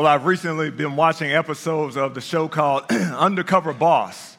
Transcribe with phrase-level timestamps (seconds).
[0.00, 4.38] Well, I've recently been watching episodes of the show called Undercover Boss.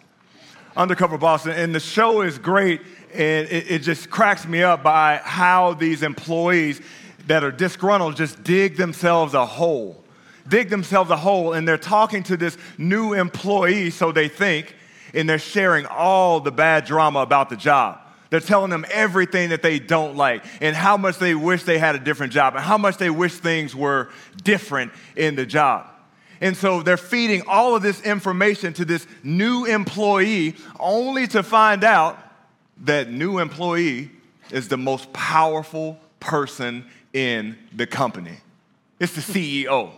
[0.75, 1.45] Undercover Boss.
[1.45, 2.81] And the show is great,
[3.13, 6.81] and it, it, just cracks me up by how these employees
[7.27, 10.03] that are disgruntled just dig themselves a hole.
[10.47, 14.75] Dig themselves a hole, and they're talking to this new employee, so they think,
[15.13, 18.00] and they're sharing all the bad drama about the job.
[18.31, 21.95] They're telling them everything that they don't like and how much they wish they had
[21.95, 24.09] a different job and how much they wish things were
[24.41, 25.87] different in the job.
[26.39, 31.83] And so they're feeding all of this information to this new employee only to find
[31.83, 32.17] out
[32.85, 34.09] that new employee
[34.49, 38.37] is the most powerful person in the company.
[38.97, 39.91] It's the CEO.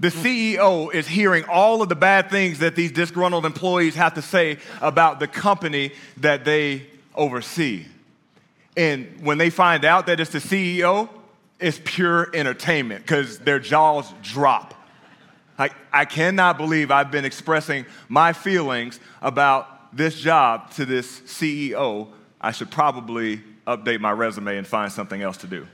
[0.00, 4.22] The CEO is hearing all of the bad things that these disgruntled employees have to
[4.22, 7.86] say about the company that they oversee.
[8.76, 11.08] And when they find out that it's the CEO,
[11.60, 14.74] it's pure entertainment because their jaws drop.
[15.58, 22.08] Like, I cannot believe I've been expressing my feelings about this job to this CEO.
[22.40, 25.66] I should probably update my resume and find something else to do.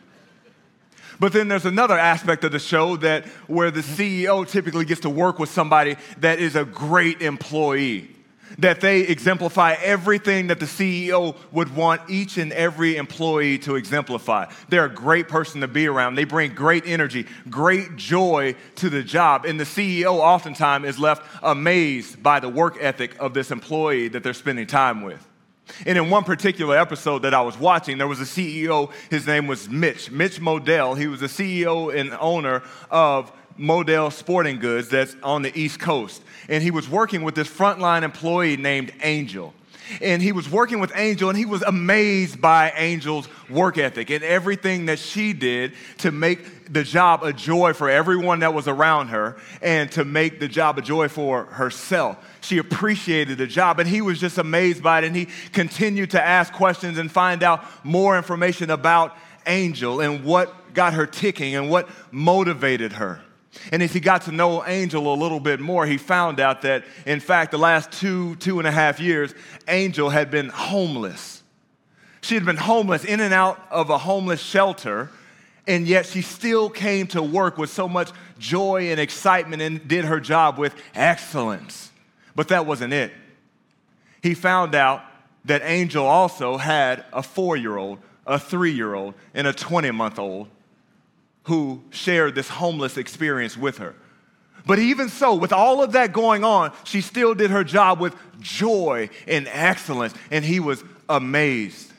[1.20, 5.10] But then there's another aspect of the show that where the CEO typically gets to
[5.10, 8.10] work with somebody that is a great employee
[8.58, 14.46] that they exemplify everything that the CEO would want each and every employee to exemplify.
[14.68, 16.16] They're a great person to be around.
[16.16, 19.44] They bring great energy, great joy to the job.
[19.44, 24.22] And the CEO oftentimes is left amazed by the work ethic of this employee that
[24.22, 25.24] they're spending time with.
[25.86, 29.46] And in one particular episode that I was watching, there was a CEO, his name
[29.46, 30.98] was Mitch, Mitch Modell.
[30.98, 36.22] He was the CEO and owner of Modell Sporting Goods that's on the East Coast.
[36.48, 39.54] And he was working with this frontline employee named Angel.
[40.02, 44.22] And he was working with Angel, and he was amazed by Angel's work ethic and
[44.22, 49.08] everything that she did to make the job a joy for everyone that was around
[49.08, 52.18] her and to make the job a joy for herself.
[52.42, 55.04] She appreciated the job, and he was just amazed by it.
[55.04, 59.16] And he continued to ask questions and find out more information about
[59.46, 63.22] Angel and what got her ticking and what motivated her.
[63.72, 66.84] And as he got to know Angel a little bit more, he found out that,
[67.06, 69.34] in fact, the last two, two and a half years,
[69.66, 71.42] Angel had been homeless.
[72.20, 75.10] She had been homeless, in and out of a homeless shelter,
[75.66, 80.04] and yet she still came to work with so much joy and excitement and did
[80.04, 81.90] her job with excellence.
[82.34, 83.12] But that wasn't it.
[84.22, 85.02] He found out
[85.44, 89.90] that Angel also had a four year old, a three year old, and a 20
[89.90, 90.48] month old
[91.48, 93.94] who shared this homeless experience with her.
[94.66, 98.14] But even so, with all of that going on, she still did her job with
[98.38, 101.90] joy and excellence, and he was amazed.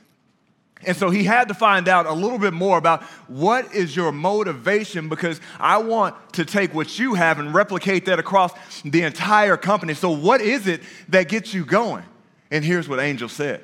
[0.85, 4.11] And so he had to find out a little bit more about what is your
[4.11, 9.57] motivation because I want to take what you have and replicate that across the entire
[9.57, 9.95] company.
[9.95, 12.05] So, what is it that gets you going?
[12.51, 13.63] And here's what Angel said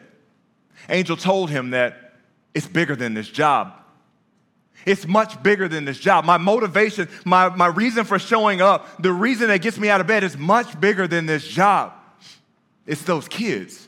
[0.90, 2.16] Angel told him that
[2.56, 3.85] it's bigger than this job.
[4.86, 6.26] It's much bigger than this job.
[6.26, 10.08] My motivation, my, my reason for showing up, the reason that gets me out of
[10.08, 11.94] bed is much bigger than this job.
[12.86, 13.88] It's those kids.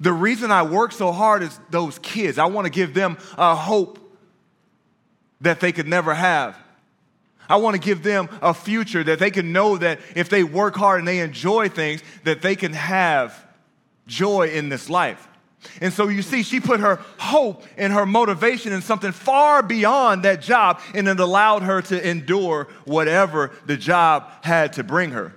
[0.00, 2.38] The reason I work so hard is those kids.
[2.38, 3.98] I want to give them a hope
[5.40, 6.56] that they could never have.
[7.48, 10.74] I want to give them a future that they can know that if they work
[10.74, 13.46] hard and they enjoy things, that they can have
[14.08, 15.28] joy in this life.
[15.80, 20.22] And so you see, she put her hope and her motivation in something far beyond
[20.24, 25.32] that job, and it allowed her to endure whatever the job had to bring her.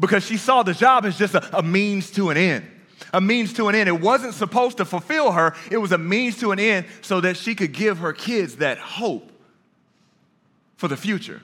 [0.00, 2.66] Because she saw the job as just a, a means to an end.
[3.12, 3.88] A means to an end.
[3.88, 7.36] It wasn't supposed to fulfill her, it was a means to an end so that
[7.36, 9.32] she could give her kids that hope
[10.76, 11.42] for the future.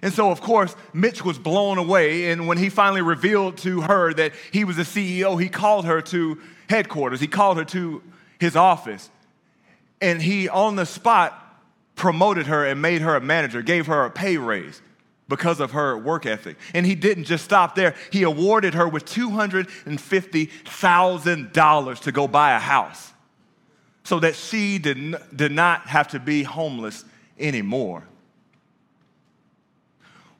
[0.00, 2.30] And so, of course, Mitch was blown away.
[2.30, 6.00] And when he finally revealed to her that he was the CEO, he called her
[6.02, 7.20] to headquarters.
[7.20, 8.02] He called her to
[8.38, 9.10] his office.
[10.00, 11.44] And he, on the spot,
[11.96, 14.80] promoted her and made her a manager, gave her a pay raise
[15.28, 16.56] because of her work ethic.
[16.72, 22.58] And he didn't just stop there, he awarded her with $250,000 to go buy a
[22.58, 23.12] house
[24.04, 27.04] so that she did, did not have to be homeless
[27.38, 28.04] anymore.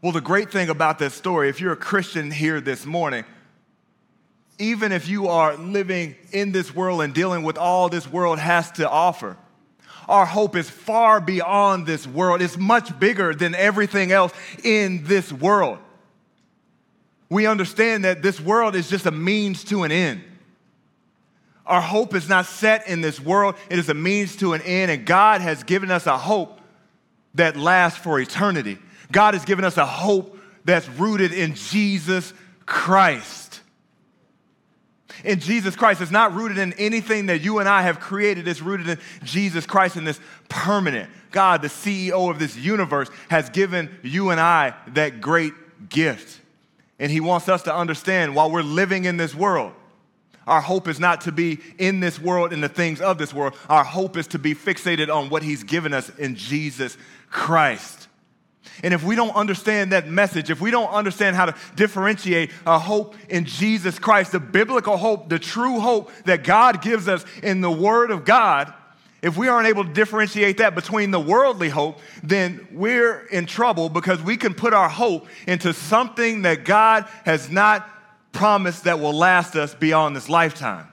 [0.01, 3.25] Well, the great thing about this story, if you're a Christian here this morning,
[4.61, 8.71] even if you are living in this world and dealing with all this world has
[8.73, 9.37] to offer,
[10.09, 12.41] our hope is far beyond this world.
[12.41, 15.79] It's much bigger than everything else in this world.
[17.29, 20.23] We understand that this world is just a means to an end.
[21.67, 24.93] Our hope is not set in this world, it is a means to an end,
[24.93, 26.61] and God has given us a hope
[27.35, 28.79] that lasts for eternity.
[29.11, 32.33] God has given us a hope that's rooted in Jesus
[32.67, 33.61] Christ.
[35.25, 36.01] In Jesus Christ.
[36.01, 38.47] It's not rooted in anything that you and I have created.
[38.47, 41.11] It's rooted in Jesus Christ and this permanent.
[41.31, 45.55] God, the CEO of this universe, has given you and I that great
[45.89, 46.41] gift.
[46.99, 49.73] And He wants us to understand while we're living in this world,
[50.47, 53.55] our hope is not to be in this world and the things of this world.
[53.69, 56.97] Our hope is to be fixated on what He's given us in Jesus
[57.31, 58.08] Christ.
[58.83, 62.79] And if we don't understand that message, if we don't understand how to differentiate a
[62.79, 67.61] hope in Jesus Christ, the biblical hope, the true hope that God gives us in
[67.61, 68.73] the Word of God,
[69.21, 73.89] if we aren't able to differentiate that between the worldly hope, then we're in trouble
[73.89, 77.89] because we can put our hope into something that God has not
[78.31, 80.87] promised that will last us beyond this lifetime.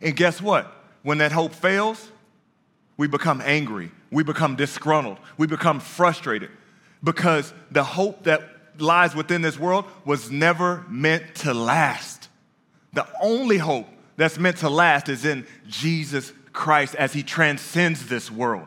[0.00, 0.72] And guess what?
[1.02, 2.10] When that hope fails,
[2.96, 6.50] we become angry, we become disgruntled, we become frustrated
[7.02, 8.42] because the hope that
[8.78, 12.28] lies within this world was never meant to last.
[12.92, 18.30] The only hope that's meant to last is in Jesus Christ as he transcends this
[18.30, 18.66] world.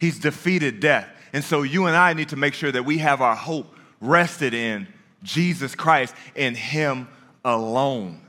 [0.00, 1.08] He's defeated death.
[1.32, 4.54] And so you and I need to make sure that we have our hope rested
[4.54, 4.88] in
[5.22, 7.08] Jesus Christ and him
[7.44, 8.20] alone.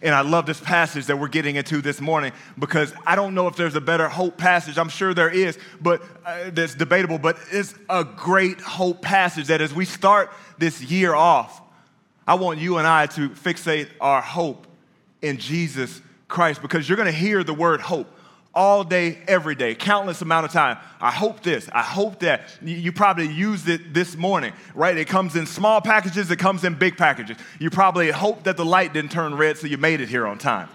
[0.00, 3.48] And I love this passage that we're getting into this morning because I don't know
[3.48, 4.78] if there's a better hope passage.
[4.78, 7.18] I'm sure there is, but uh, that's debatable.
[7.18, 11.60] But it's a great hope passage that as we start this year off,
[12.26, 14.66] I want you and I to fixate our hope
[15.20, 18.08] in Jesus Christ because you're going to hear the word hope
[18.54, 20.76] all day, every day, countless amount of time.
[21.00, 22.50] I hope this, I hope that.
[22.62, 24.96] You probably used it this morning, right?
[24.96, 27.36] It comes in small packages, it comes in big packages.
[27.58, 30.38] You probably hope that the light didn't turn red so you made it here on
[30.38, 30.68] time.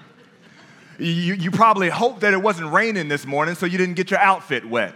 [0.97, 4.19] You, you probably hope that it wasn't raining this morning so you didn't get your
[4.19, 4.95] outfit wet.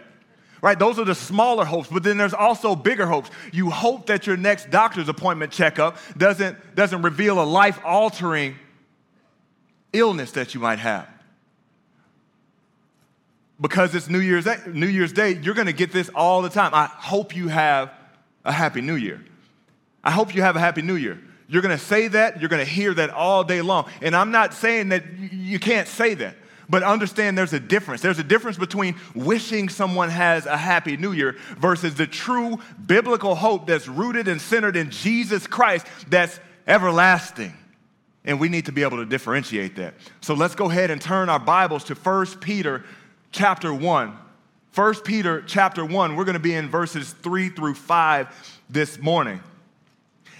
[0.61, 0.77] Right?
[0.77, 3.31] Those are the smaller hopes, but then there's also bigger hopes.
[3.51, 8.55] You hope that your next doctor's appointment checkup doesn't, doesn't reveal a life altering
[9.93, 11.07] illness that you might have.
[13.61, 16.73] Because it's New Year's New Year's Day, you're going to get this all the time.
[16.73, 17.93] I hope you have
[18.43, 19.23] a happy new year.
[20.03, 21.21] I hope you have a happy new year.
[21.47, 23.89] You're going to say that, you're going to hear that all day long.
[24.01, 26.37] And I'm not saying that you can't say that,
[26.69, 28.01] but understand there's a difference.
[28.01, 33.35] There's a difference between wishing someone has a happy new year versus the true biblical
[33.35, 37.53] hope that's rooted and centered in Jesus Christ that's everlasting.
[38.23, 39.95] And we need to be able to differentiate that.
[40.21, 42.85] So let's go ahead and turn our Bibles to 1 Peter
[43.31, 44.17] chapter 1.
[44.73, 49.41] 1 Peter chapter 1, we're going to be in verses 3 through 5 this morning.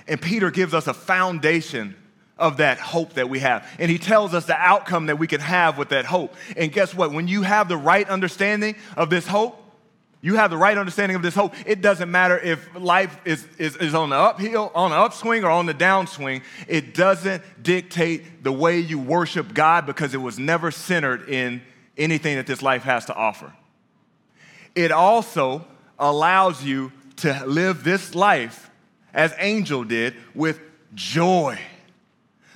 [0.08, 1.96] And Peter gives us a foundation
[2.38, 3.68] of that hope that we have.
[3.78, 6.34] And he tells us the outcome that we can have with that hope.
[6.56, 7.12] And guess what?
[7.12, 9.58] When you have the right understanding of this hope,
[10.22, 11.54] you have the right understanding of this hope.
[11.66, 15.50] It doesn't matter if life is, is, is on the uphill, on the upswing, or
[15.50, 16.44] on the downswing.
[16.68, 21.62] It doesn't dictate the way you worship God because it was never centered in
[22.02, 23.54] anything that this life has to offer.
[24.76, 25.66] It also
[26.00, 28.70] allows you to live this life
[29.14, 30.60] as Angel did with
[30.96, 31.60] joy.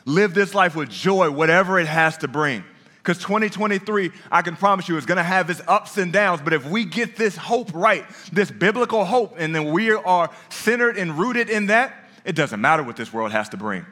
[0.06, 2.64] Live this life with joy, whatever it has to bring.
[2.98, 6.42] Because 2023, I can promise you, is going to have its ups and downs.
[6.42, 10.98] But if we get this hope right, this biblical hope, and then we are centered
[10.98, 11.94] and rooted in that,
[12.24, 13.86] it doesn't matter what this world has to bring.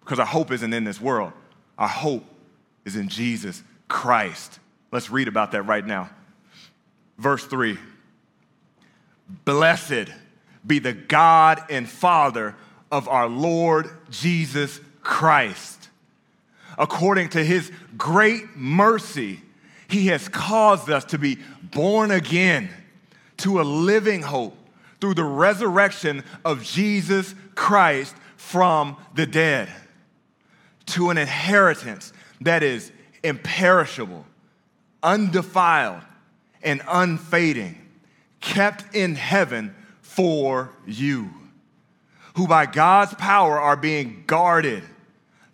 [0.00, 1.32] Because our hope isn't in this world,
[1.76, 2.24] our hope
[2.84, 4.60] is in Jesus Christ.
[4.92, 6.10] Let's read about that right now.
[7.18, 7.78] Verse 3
[9.44, 10.10] Blessed
[10.64, 12.54] be the God and Father
[12.92, 15.82] of our Lord Jesus Christ
[16.78, 19.40] according to his great mercy,
[19.88, 22.70] he has caused us to be born again
[23.38, 24.56] to a living hope
[25.00, 29.68] through the resurrection of Jesus Christ from the dead,
[30.86, 34.24] to an inheritance that is imperishable,
[35.02, 36.02] undefiled,
[36.62, 37.76] and unfading,
[38.40, 41.30] kept in heaven for you,
[42.36, 44.82] who by God's power are being guarded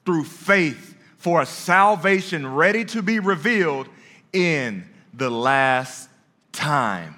[0.04, 3.88] through faith for a salvation ready to be revealed
[4.32, 6.08] in the last
[6.52, 7.14] time.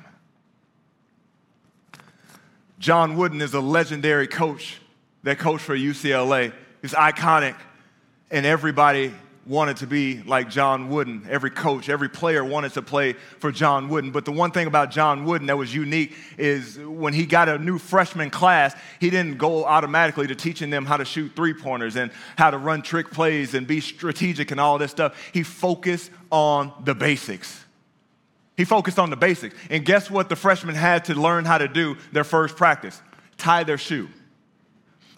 [2.78, 4.80] John Wooden is a legendary coach
[5.22, 6.52] that coached for UCLA.
[6.80, 7.54] He's iconic,
[8.30, 9.12] and everybody
[9.50, 11.26] wanted to be like John Wooden.
[11.28, 14.12] Every coach, every player wanted to play for John Wooden.
[14.12, 17.59] But the one thing about John Wooden that was unique is when he got a
[17.59, 21.97] new freshman class, he didn't go automatically to teaching them how to shoot three pointers
[21.97, 25.21] and how to run trick plays and be strategic and all this stuff.
[25.33, 27.64] He focused on the basics.
[28.57, 29.57] He focused on the basics.
[29.69, 33.02] And guess what the freshmen had to learn how to do their first practice?
[33.37, 34.11] Tie their shoe.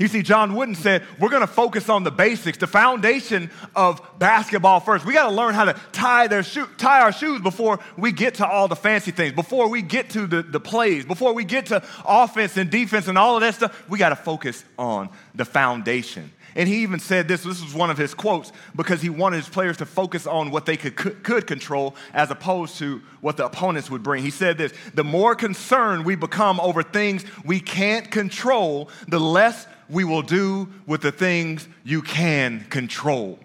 [0.02, 4.02] You see, John Wooden said, we're going to focus on the basics, the foundation of
[4.18, 5.06] basketball first.
[5.06, 8.34] We got to learn how to tie, their shoe, tie our shoes before we get
[8.34, 11.66] to all the fancy things, before we get to the, the plays, before we get
[11.66, 13.88] to offense and defense and all of that stuff.
[13.88, 16.32] We got to focus on the foundation.
[16.54, 19.48] And he even said this, this was one of his quotes, because he wanted his
[19.48, 23.90] players to focus on what they could, could control as opposed to what the opponents
[23.90, 24.22] would bring.
[24.22, 29.66] He said this the more concerned we become over things we can't control, the less
[29.88, 33.38] we will do with the things you can control.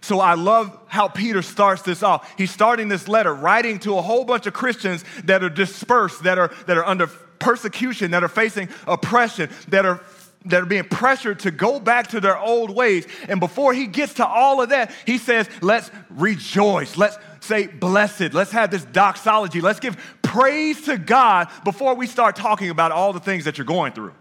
[0.00, 2.32] So I love how Peter starts this off.
[2.38, 6.38] He's starting this letter writing to a whole bunch of Christians that are dispersed, that
[6.38, 7.08] are, that are under
[7.40, 9.96] persecution, that are facing oppression, that are
[10.46, 13.06] that are being pressured to go back to their old ways.
[13.28, 16.96] And before he gets to all of that, he says, let's rejoice.
[16.96, 18.32] Let's say blessed.
[18.34, 19.60] Let's have this doxology.
[19.60, 23.64] Let's give praise to God before we start talking about all the things that you're
[23.64, 24.12] going through.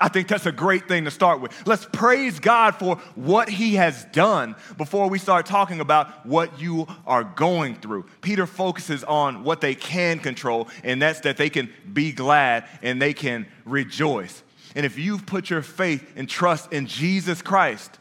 [0.00, 1.66] I think that's a great thing to start with.
[1.66, 6.86] Let's praise God for what He has done before we start talking about what you
[7.06, 8.06] are going through.
[8.20, 13.00] Peter focuses on what they can control, and that's that they can be glad and
[13.00, 14.43] they can rejoice.
[14.74, 17.98] And if you've put your faith and trust in Jesus Christ,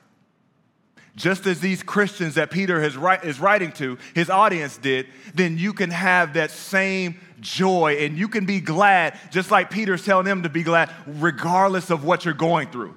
[1.16, 2.98] just as these Christians that Peter is
[3.40, 8.46] writing to, his audience did, then you can have that same joy and you can
[8.46, 12.70] be glad, just like Peter's telling them to be glad, regardless of what you're going
[12.70, 12.96] through.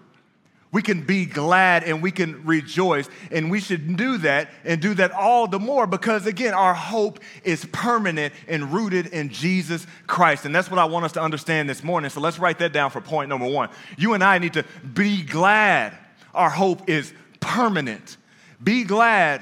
[0.76, 4.92] We can be glad and we can rejoice, and we should do that and do
[4.92, 10.45] that all the more because, again, our hope is permanent and rooted in Jesus Christ.
[10.45, 12.11] And that's what I want us to understand this morning.
[12.11, 13.71] So let's write that down for point number one.
[13.97, 15.97] You and I need to be glad
[16.35, 18.18] our hope is permanent.
[18.62, 19.40] Be glad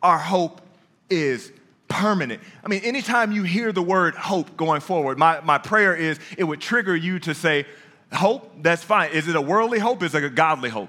[0.00, 0.60] our hope
[1.10, 1.50] is
[1.88, 2.40] permanent.
[2.64, 6.44] I mean, anytime you hear the word hope going forward, my, my prayer is it
[6.44, 7.66] would trigger you to say,
[8.12, 9.12] Hope, that's fine.
[9.12, 10.02] Is it a worldly hope?
[10.02, 10.88] Is it a godly hope?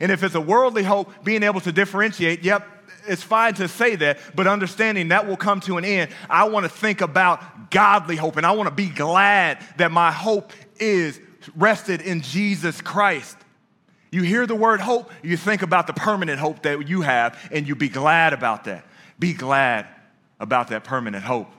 [0.00, 2.66] And if it's a worldly hope, being able to differentiate, yep,
[3.06, 6.10] it's fine to say that, but understanding that will come to an end.
[6.28, 10.10] I want to think about godly hope, and I want to be glad that my
[10.10, 11.20] hope is
[11.56, 13.36] rested in Jesus Christ.
[14.10, 17.66] You hear the word hope, you think about the permanent hope that you have, and
[17.66, 18.84] you be glad about that.
[19.18, 19.86] Be glad
[20.40, 21.52] about that permanent hope.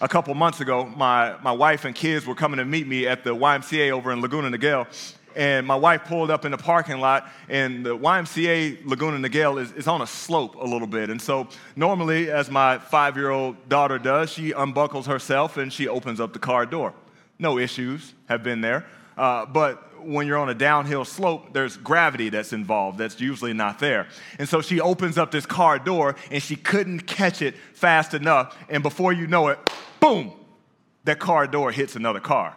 [0.00, 3.24] A couple months ago, my, my wife and kids were coming to meet me at
[3.24, 4.86] the YMCA over in Laguna Niguel.
[5.34, 9.72] And my wife pulled up in the parking lot, and the YMCA Laguna Niguel is,
[9.72, 11.08] is on a slope a little bit.
[11.08, 15.88] And so, normally, as my five year old daughter does, she unbuckles herself and she
[15.88, 16.92] opens up the car door.
[17.38, 18.84] No issues have been there.
[19.16, 23.78] Uh, but when you're on a downhill slope, there's gravity that's involved that's usually not
[23.78, 24.08] there.
[24.38, 28.56] And so she opens up this car door and she couldn't catch it fast enough.
[28.68, 29.58] And before you know it,
[30.00, 30.32] boom,
[31.04, 32.56] that car door hits another car.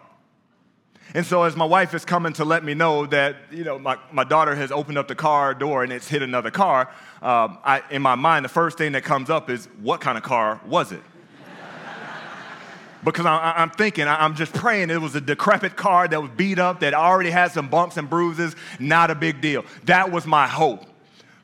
[1.14, 3.96] And so as my wife is coming to let me know that, you know, my,
[4.12, 6.90] my daughter has opened up the car door and it's hit another car,
[7.22, 10.24] um, I, in my mind, the first thing that comes up is, what kind of
[10.24, 11.00] car was it?
[13.12, 16.58] Because I, am thinking, I'm just praying it was a decrepit car that was beat
[16.58, 19.64] up, that already had some bumps and bruises, not a big deal.
[19.84, 20.84] That was my hope.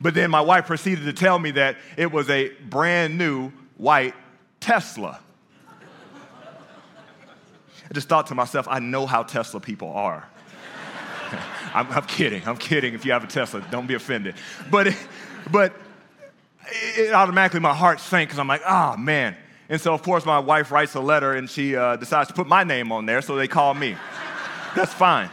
[0.00, 4.14] But then my wife proceeded to tell me that it was a brand new white
[4.58, 5.20] Tesla.
[5.68, 10.28] I just thought to myself, I know how Tesla people are.
[11.74, 12.42] I'm, I'm, kidding.
[12.44, 12.94] I'm kidding.
[12.94, 14.34] If you have a Tesla, don't be offended.
[14.68, 14.96] But, it,
[15.52, 15.76] but
[16.72, 19.36] it automatically my heart sank because I'm like, oh man,
[19.68, 22.46] and so, of course, my wife writes a letter and she uh, decides to put
[22.46, 23.96] my name on there, so they call me.
[24.74, 25.30] That's fine.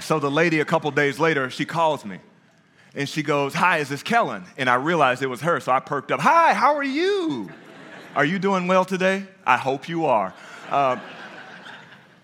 [0.00, 2.18] So the lady, a couple days later, she calls me
[2.94, 4.44] and she goes, Hi, is this Kellen?
[4.56, 6.20] And I realized it was her, so I perked up.
[6.20, 7.50] Hi, how are you?
[8.14, 9.24] Are you doing well today?
[9.46, 10.34] I hope you are.
[10.68, 10.96] Uh,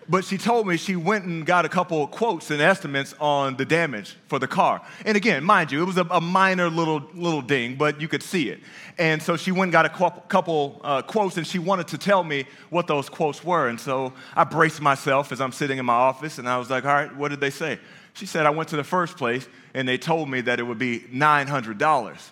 [0.07, 3.65] but she told me she went and got a couple quotes and estimates on the
[3.65, 4.81] damage for the car.
[5.05, 8.21] And again, mind you, it was a, a minor little, little ding, but you could
[8.21, 8.59] see it.
[8.97, 12.23] And so she went and got a couple uh, quotes and she wanted to tell
[12.23, 13.67] me what those quotes were.
[13.67, 16.85] And so I braced myself as I'm sitting in my office and I was like,
[16.85, 17.79] all right, what did they say?
[18.13, 20.79] She said, I went to the first place and they told me that it would
[20.79, 22.29] be $900.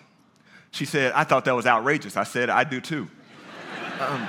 [0.70, 2.16] She said, I thought that was outrageous.
[2.16, 3.08] I said, I do too.
[4.00, 4.26] um,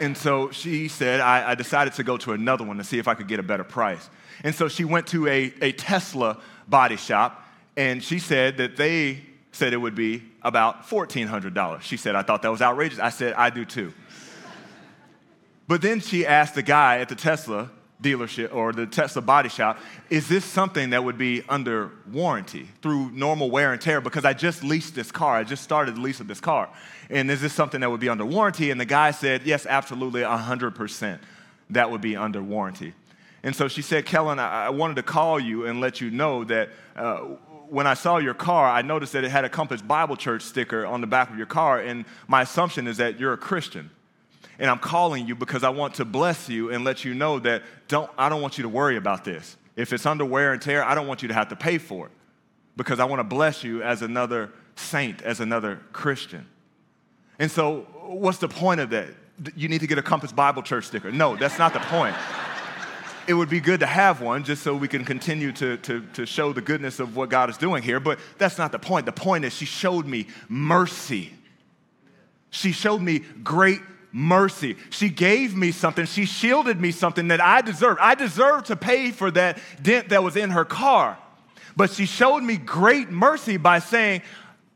[0.00, 3.08] and so she said, I, I, decided to go to another one to see if
[3.08, 4.08] I could get a better price.
[4.44, 7.44] And so she went to a, a Tesla body shop,
[7.76, 11.82] and she said that they said it would be about $1,400.
[11.82, 12.98] She said, I thought that was outrageous.
[12.98, 13.92] I said, I do too.
[15.66, 17.70] but then she asked the guy at the Tesla
[18.02, 19.78] dealership or the Tesla body shop,
[20.10, 24.00] is this something that would be under warranty through normal wear and tear?
[24.00, 25.36] Because I just leased this car.
[25.36, 26.68] I just started the lease of this car.
[27.10, 28.70] And is this something that would be under warranty?
[28.70, 31.18] And the guy said, yes, absolutely, 100%
[31.70, 32.94] that would be under warranty.
[33.42, 36.70] And so she said, Kellen, I, wanted to call you and let you know that
[36.96, 37.18] uh,
[37.68, 40.84] when I saw your car, I noticed that it had a Compass Bible Church sticker
[40.84, 41.80] on the back of your car.
[41.80, 43.90] And my assumption is that you're a Christian
[44.58, 47.62] and I'm calling you because I want to bless you and let you know that
[47.86, 49.56] don't, I don't want you to worry about this.
[49.76, 52.06] If it's under wear and tear, I don't want you to have to pay for
[52.06, 52.12] it
[52.76, 56.46] because I want to bless you as another saint, as another Christian.
[57.38, 59.08] And so, what's the point of that?
[59.54, 61.12] You need to get a Compass Bible Church sticker.
[61.12, 62.16] No, that's not the point.
[63.28, 66.26] it would be good to have one just so we can continue to, to, to
[66.26, 69.06] show the goodness of what God is doing here, but that's not the point.
[69.06, 71.32] The point is, she showed me mercy.
[72.50, 73.80] She showed me great
[74.10, 74.76] mercy.
[74.90, 76.06] She gave me something.
[76.06, 78.00] She shielded me something that I deserved.
[78.00, 81.18] I deserved to pay for that dent that was in her car.
[81.76, 84.22] But she showed me great mercy by saying,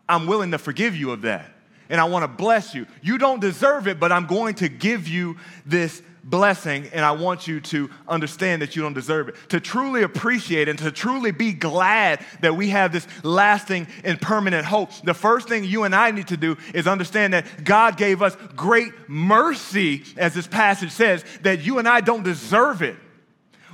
[0.09, 1.52] I'm willing to forgive you of that.
[1.93, 2.87] And I want to bless you.
[3.03, 7.47] You don't deserve it, but I'm going to give you this blessing, and I want
[7.47, 9.35] you to understand that you don't deserve it.
[9.51, 14.65] To truly appreciate and to truly be glad that we have this lasting and permanent
[14.65, 18.23] hope, the first thing you and I need to do is understand that God gave
[18.23, 22.97] us great mercy, as this passage says, that you and I don't deserve it.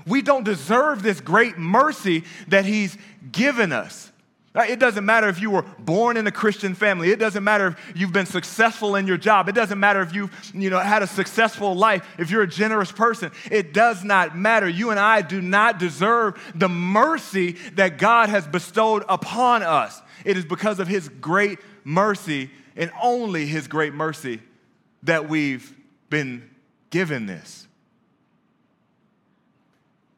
[0.08, 2.98] We don't deserve this great mercy that He's
[3.30, 4.10] given us.
[4.66, 7.10] It doesn't matter if you were born in a Christian family.
[7.10, 9.48] It doesn't matter if you've been successful in your job.
[9.48, 12.90] It doesn't matter if you've you know, had a successful life, if you're a generous
[12.90, 13.30] person.
[13.50, 14.68] It does not matter.
[14.68, 20.00] You and I do not deserve the mercy that God has bestowed upon us.
[20.24, 24.40] It is because of His great mercy and only His great mercy
[25.04, 25.74] that we've
[26.10, 26.48] been
[26.90, 27.66] given this.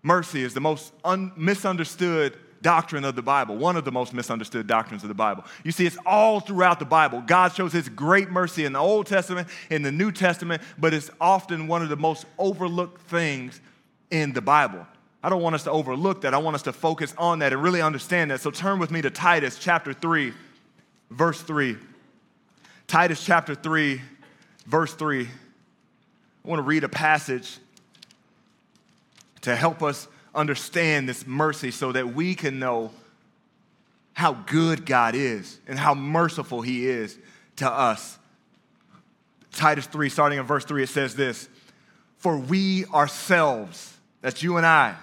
[0.03, 4.67] Mercy is the most un- misunderstood doctrine of the Bible, one of the most misunderstood
[4.67, 5.45] doctrines of the Bible.
[5.65, 7.23] You see, it's all throughout the Bible.
[7.27, 11.11] God shows his great mercy in the Old Testament, in the New Testament, but it's
[11.21, 13.61] often one of the most overlooked things
[14.11, 14.87] in the Bible.
[15.23, 16.33] I don't want us to overlook that.
[16.33, 18.41] I want us to focus on that and really understand that.
[18.41, 20.33] So turn with me to Titus chapter 3,
[21.11, 21.77] verse 3.
[22.87, 24.01] Titus chapter 3,
[24.67, 25.25] verse 3.
[25.25, 27.59] I want to read a passage
[29.43, 32.91] to help us understand this mercy so that we can know
[34.13, 37.19] how good God is and how merciful He is
[37.57, 38.19] to us.
[39.53, 41.49] Titus 3, starting in verse 3, it says this
[42.19, 44.95] For we ourselves, that's you and I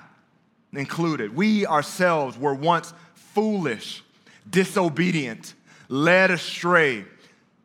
[0.73, 4.03] included, we ourselves were once foolish,
[4.49, 5.53] disobedient,
[5.89, 7.05] led astray,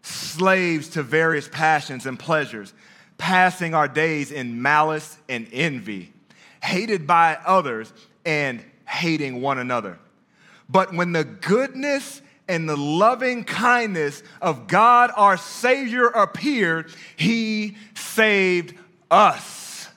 [0.02, 2.72] slaves to various passions and pleasures,
[3.18, 6.12] passing our days in malice and envy
[6.62, 7.92] hated by others,
[8.24, 9.98] and hating one another.
[10.68, 18.74] But when the goodness and the loving kindness of God our Savior appeared, He saved
[19.10, 19.88] us.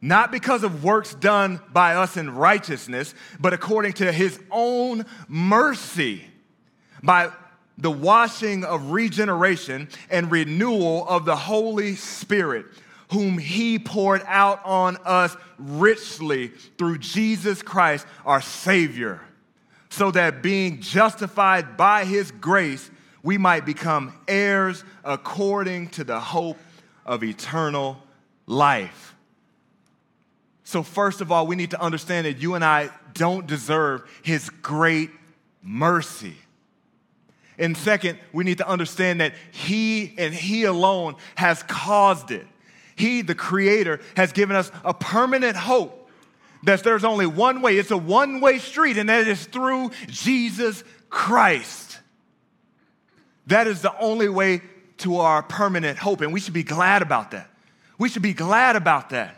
[0.00, 6.24] Not because of works done by us in righteousness, but according to His own mercy,
[7.02, 7.30] by
[7.78, 12.66] the washing of regeneration and renewal of the Holy Spirit
[13.10, 19.20] whom he poured out on us richly through Jesus Christ, our Savior,
[19.88, 22.90] so that being justified by his grace,
[23.22, 26.58] we might become heirs according to the hope
[27.06, 27.98] of eternal
[28.46, 29.14] life.
[30.64, 34.50] So, first of all, we need to understand that you and I don't deserve his
[34.50, 35.10] great
[35.62, 36.34] mercy.
[37.58, 42.46] And second, we need to understand that he and he alone has caused it.
[42.96, 46.10] He, the Creator, has given us a permanent hope
[46.64, 47.76] that there's only one way.
[47.76, 51.98] It's a one way street, and that is through Jesus Christ.
[53.46, 54.62] That is the only way
[54.98, 57.50] to our permanent hope, and we should be glad about that.
[57.98, 59.36] We should be glad about that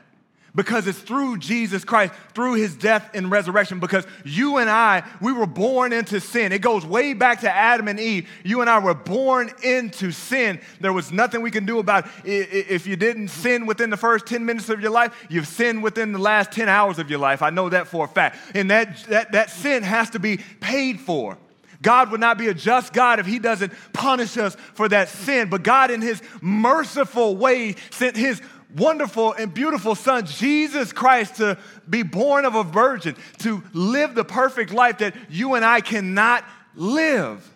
[0.57, 3.79] because it's through Jesus Christ, through his death and resurrection.
[3.79, 6.51] Because you and I, we were born into sin.
[6.51, 8.29] It goes way back to Adam and Eve.
[8.43, 10.61] You and I were born into sin.
[10.81, 12.49] There was nothing we can do about it.
[12.71, 16.13] If you didn't sin within the first 10 minutes of your life, you've sinned within
[16.13, 17.43] the last 10 hours of your life.
[17.43, 18.39] I know that for a fact.
[18.55, 21.37] And that, that, that sin has to be paid for.
[21.83, 25.49] God would not be a just God if He doesn't punish us for that sin.
[25.49, 28.41] But God, in His merciful way, sent His
[28.75, 34.25] wonderful and beautiful Son, Jesus Christ, to be born of a virgin, to live the
[34.25, 37.49] perfect life that you and I cannot live.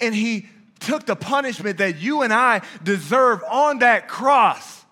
[0.00, 0.48] And He
[0.80, 4.84] took the punishment that you and I deserve on that cross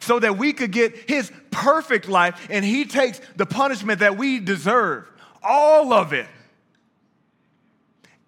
[0.00, 4.38] so that we could get his perfect life, and he takes the punishment that we
[4.38, 5.10] deserve,
[5.42, 6.28] all of it.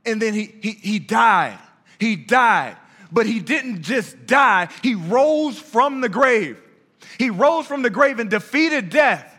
[0.04, 1.58] And then he, he, he died.
[2.00, 2.76] He died.
[3.10, 6.60] But he didn't just die, he rose from the grave.
[7.18, 9.34] He rose from the grave and defeated death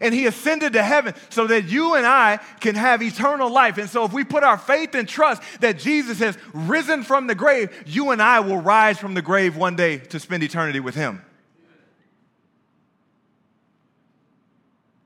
[0.00, 3.78] and he ascended to heaven so that you and I can have eternal life.
[3.78, 7.34] And so, if we put our faith and trust that Jesus has risen from the
[7.34, 10.94] grave, you and I will rise from the grave one day to spend eternity with
[10.94, 11.22] him.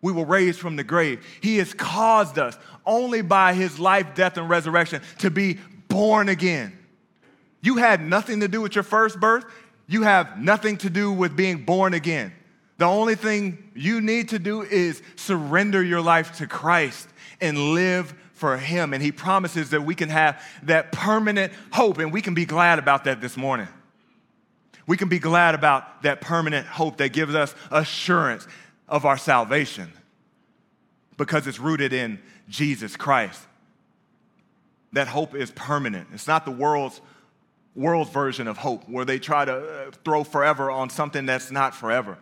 [0.01, 1.27] We will raise from the grave.
[1.41, 6.78] He has caused us only by his life, death, and resurrection to be born again.
[7.69, 9.45] You had nothing to do with your first birth.
[9.87, 12.33] You have nothing to do with being born again.
[12.79, 17.07] The only thing you need to do is surrender your life to Christ
[17.43, 18.95] and live for Him.
[18.95, 22.79] And He promises that we can have that permanent hope, and we can be glad
[22.79, 23.69] about that this morning.
[24.87, 28.49] We can be glad about that permanent hope that gives us assurance
[28.89, 29.93] of our salvation
[31.19, 33.43] because it's rooted in Jesus Christ.
[34.95, 36.09] That hope is permanent.
[36.15, 37.03] It's not the world's
[37.79, 41.75] world's version of hope where they try to uh, throw forever on something that's not
[41.75, 42.19] forever.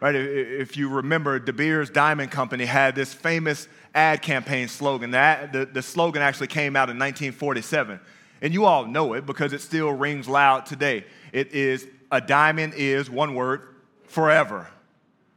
[0.00, 0.14] Right?
[0.14, 5.10] If you remember, De Beers Diamond Company had this famous ad campaign slogan.
[5.10, 8.00] The, the, the slogan actually came out in 1947.
[8.40, 11.04] And you all know it because it still rings loud today.
[11.32, 13.62] It is a diamond is, one word,
[14.06, 14.68] forever.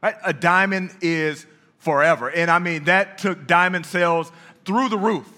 [0.01, 0.15] Right?
[0.23, 1.45] A diamond is
[1.77, 2.29] forever.
[2.29, 4.31] And I mean, that took diamond sales
[4.65, 5.34] through the roof.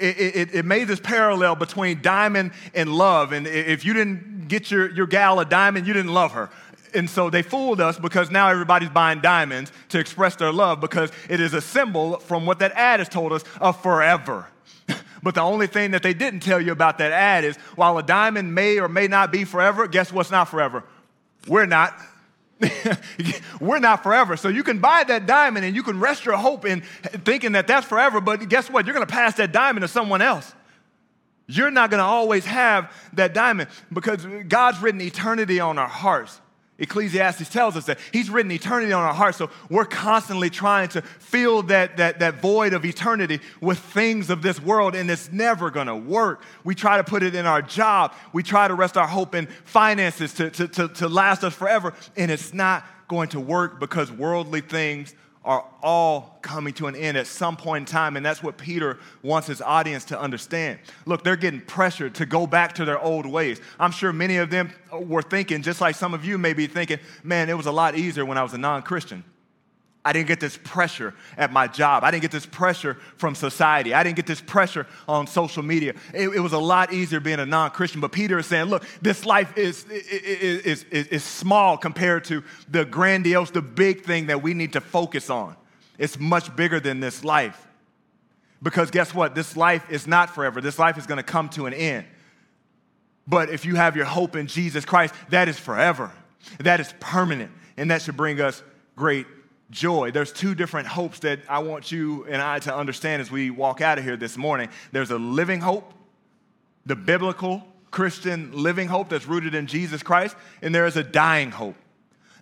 [0.00, 3.32] It, it, it, made this parallel between diamond and love.
[3.32, 6.50] And if you didn't get your, your gal a diamond, you didn't love her.
[6.94, 11.10] And so they fooled us because now everybody's buying diamonds to express their love because
[11.28, 14.48] it is a symbol from what that ad has told us of forever.
[15.22, 18.02] but the only thing that they didn't tell you about that ad is while a
[18.02, 20.84] diamond may or may not be forever, guess what's not forever?
[21.46, 21.94] We're not.
[23.60, 24.36] We're not forever.
[24.36, 26.82] So you can buy that diamond and you can rest your hope in
[27.24, 28.86] thinking that that's forever, but guess what?
[28.86, 30.54] You're going to pass that diamond to someone else.
[31.46, 36.40] You're not going to always have that diamond because God's written eternity on our hearts.
[36.80, 39.38] Ecclesiastes tells us that he's written eternity on our hearts.
[39.38, 44.42] So we're constantly trying to fill that, that, that void of eternity with things of
[44.42, 46.42] this world, and it's never gonna work.
[46.64, 49.46] We try to put it in our job, we try to rest our hope in
[49.64, 54.10] finances to, to, to, to last us forever, and it's not going to work because
[54.10, 58.42] worldly things are all coming to an end at some point in time, and that's
[58.42, 60.78] what Peter wants his audience to understand.
[61.06, 63.60] Look, they're getting pressured to go back to their old ways.
[63.78, 66.98] I'm sure many of them were thinking, just like some of you may be thinking,
[67.24, 69.24] man, it was a lot easier when I was a non Christian.
[70.02, 72.04] I didn't get this pressure at my job.
[72.04, 73.92] I didn't get this pressure from society.
[73.92, 75.94] I didn't get this pressure on social media.
[76.14, 78.00] It, it was a lot easier being a non Christian.
[78.00, 82.86] But Peter is saying, look, this life is, is, is, is, small compared to the
[82.86, 85.54] grandiose, the big thing that we need to focus on.
[85.98, 87.66] It's much bigger than this life.
[88.62, 89.34] Because guess what?
[89.34, 92.06] This life is not forever, this life is going to come to an end.
[93.26, 96.10] But if you have your hope in Jesus Christ, that is forever,
[96.58, 98.62] that is permanent, and that should bring us
[98.96, 99.26] great
[99.70, 100.10] joy.
[100.10, 103.80] There's two different hopes that I want you and I to understand as we walk
[103.80, 104.68] out of here this morning.
[104.92, 105.92] There's a living hope,
[106.86, 111.50] the biblical Christian living hope that's rooted in Jesus Christ, and there is a dying
[111.50, 111.76] hope.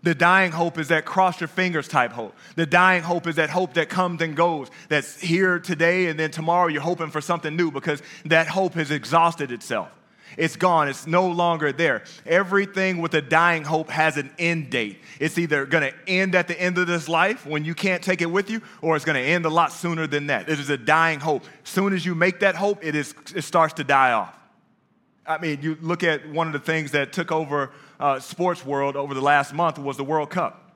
[0.03, 2.37] The dying hope is that cross your fingers type hope.
[2.55, 6.31] The dying hope is that hope that comes and goes, that's here today and then
[6.31, 9.91] tomorrow you're hoping for something new because that hope has exhausted itself.
[10.39, 10.89] It's gone.
[10.89, 12.05] It's no longer there.
[12.25, 14.99] Everything with a dying hope has an end date.
[15.19, 18.23] It's either going to end at the end of this life when you can't take
[18.23, 20.49] it with you, or it's going to end a lot sooner than that.
[20.49, 21.45] It is a dying hope.
[21.65, 24.35] Soon as you make that hope, it, is, it starts to die off.
[25.27, 28.97] I mean, you look at one of the things that took over uh, sports world
[28.97, 30.69] over the last month was the World Cup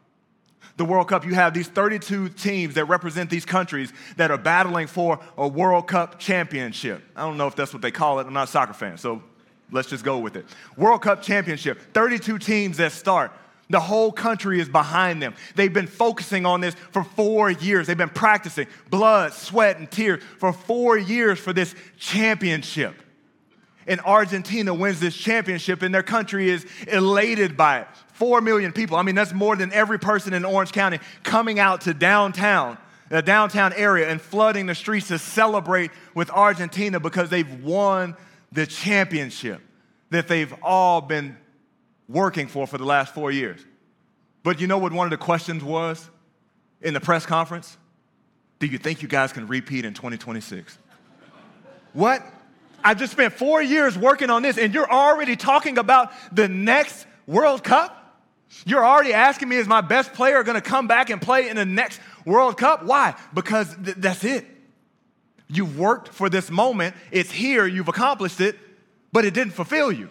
[0.76, 4.86] the World Cup, you have these 32 teams that represent these countries that are battling
[4.86, 7.02] for a World Cup championship.
[7.14, 8.26] I don't know if that's what they call it.
[8.26, 9.22] I'm not a soccer fan, so
[9.72, 10.44] Let's just go with it.
[10.76, 13.32] World Cup championship, 32 teams that start.
[13.70, 15.34] The whole country is behind them.
[15.54, 17.86] They've been focusing on this for four years.
[17.86, 22.94] They've been practicing blood, sweat, and tears for four years for this championship.
[23.86, 27.88] And Argentina wins this championship, and their country is elated by it.
[28.12, 28.98] Four million people.
[28.98, 32.76] I mean, that's more than every person in Orange County coming out to downtown,
[33.08, 38.16] the downtown area, and flooding the streets to celebrate with Argentina because they've won
[38.52, 39.60] the championship
[40.10, 41.36] that they've all been
[42.08, 43.60] working for for the last four years.
[44.42, 46.08] But you know what one of the questions was
[46.80, 47.76] in the press conference?
[48.58, 50.78] Do you think you guys can repeat in 2026?
[51.92, 52.22] what?
[52.84, 57.06] I just spent four years working on this, and you're already talking about the next
[57.26, 57.98] World Cup?
[58.66, 61.56] You're already asking me, is my best player going to come back and play in
[61.56, 62.84] the next World Cup?
[62.84, 63.14] Why?
[63.32, 64.46] Because th- that's it.
[65.52, 68.58] You've worked for this moment, it's here, you've accomplished it,
[69.12, 70.08] but it didn't fulfill you.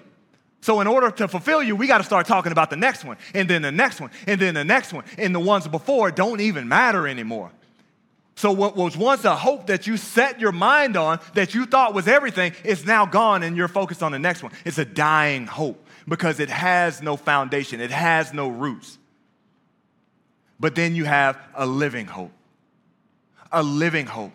[0.62, 3.18] So, in order to fulfill you, we got to start talking about the next one,
[3.34, 5.04] and then the next one, and then the next one.
[5.18, 7.52] And the ones before don't even matter anymore.
[8.36, 11.96] So, what was once a hope that you set your mind on, that you thought
[11.96, 14.52] was everything, is now gone, and you're focused on the next one.
[14.64, 19.00] It's a dying hope because it has no foundation, it has no roots.
[20.60, 22.32] But then you have a living hope.
[23.52, 24.34] A living hope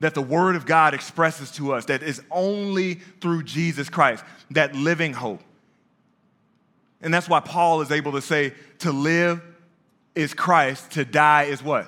[0.00, 4.74] that the Word of God expresses to us that is only through Jesus Christ, that
[4.74, 5.42] living hope.
[7.00, 9.42] And that's why Paul is able to say, to live
[10.14, 11.86] is Christ, to die is what?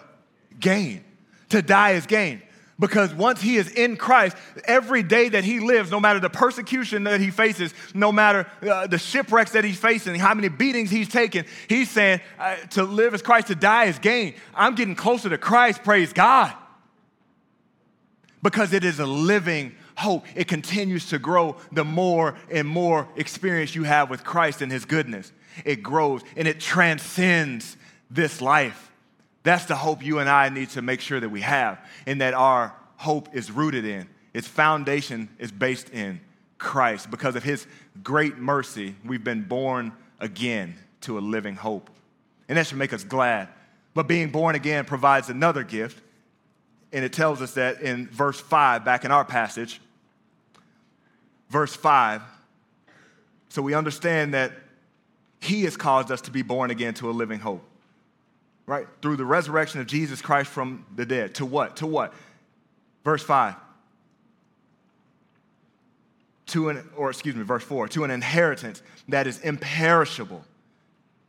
[0.58, 1.04] Gain.
[1.50, 2.42] To die is gain.
[2.78, 7.04] Because once he is in Christ, every day that he lives, no matter the persecution
[7.04, 11.08] that he faces, no matter uh, the shipwrecks that he's facing, how many beatings he's
[11.08, 14.34] taken, he's saying uh, to live is Christ, to die is gain.
[14.54, 16.54] I'm getting closer to Christ, praise God.
[18.42, 20.24] Because it is a living hope.
[20.34, 24.84] It continues to grow the more and more experience you have with Christ and his
[24.84, 25.30] goodness.
[25.64, 27.76] It grows and it transcends
[28.10, 28.90] this life.
[29.42, 32.34] That's the hope you and I need to make sure that we have and that
[32.34, 34.08] our hope is rooted in.
[34.32, 36.20] Its foundation is based in
[36.58, 37.10] Christ.
[37.10, 37.66] Because of his
[38.02, 41.90] great mercy, we've been born again to a living hope.
[42.48, 43.48] And that should make us glad.
[43.94, 46.02] But being born again provides another gift.
[46.92, 49.80] And it tells us that in verse 5, back in our passage,
[51.48, 52.22] verse 5.
[53.48, 54.52] So we understand that
[55.40, 57.64] he has caused us to be born again to a living hope
[58.70, 58.86] right?
[59.02, 61.34] Through the resurrection of Jesus Christ from the dead.
[61.34, 61.78] To what?
[61.78, 62.14] To what?
[63.04, 63.56] Verse 5.
[66.46, 70.44] To an, or excuse me, verse 4, to an inheritance that is imperishable,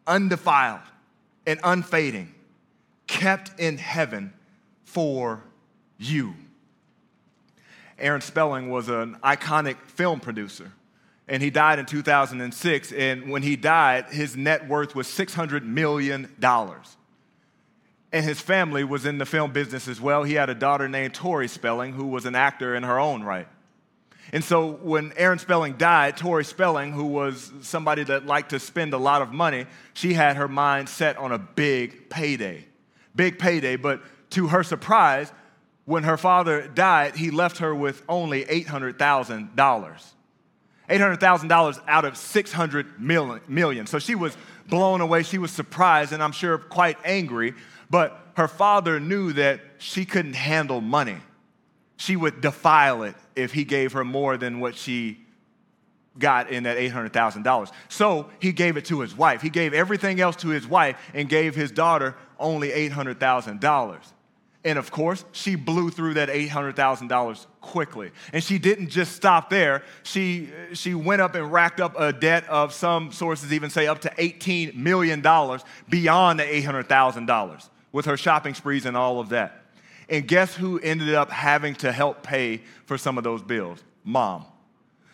[0.05, 0.81] undefiled,
[1.47, 2.31] and unfading,
[3.07, 4.33] kept in heaven
[4.85, 5.41] for
[6.01, 6.35] you.
[7.99, 10.71] Aaron Spelling was an iconic film producer,
[11.27, 12.91] and he died in 2006.
[12.91, 16.27] And when he died, his net worth was $600 million
[18.13, 20.23] and his family was in the film business as well.
[20.23, 23.47] He had a daughter named Tori Spelling, who was an actor in her own right.
[24.33, 28.93] And so when Aaron Spelling died, Tori Spelling, who was somebody that liked to spend
[28.93, 32.65] a lot of money, she had her mind set on a big payday.
[33.15, 35.31] Big payday, but to her surprise,
[35.85, 40.03] when her father died, he left her with only $800,000.
[40.89, 43.87] $800,000 out of 600 million, million.
[43.87, 44.35] So she was
[44.67, 45.23] blown away.
[45.23, 47.53] She was surprised and I'm sure quite angry
[47.91, 51.17] but her father knew that she couldn't handle money.
[51.97, 55.19] She would defile it if he gave her more than what she
[56.17, 57.71] got in that $800,000.
[57.89, 59.41] So he gave it to his wife.
[59.41, 63.99] He gave everything else to his wife and gave his daughter only $800,000.
[64.63, 68.11] And of course, she blew through that $800,000 quickly.
[68.31, 69.83] And she didn't just stop there.
[70.03, 74.01] She, she went up and racked up a debt of some sources even say up
[74.01, 75.21] to $18 million
[75.89, 79.65] beyond the $800,000 with her shopping sprees and all of that.
[80.09, 83.83] And guess who ended up having to help pay for some of those bills?
[84.03, 84.45] Mom.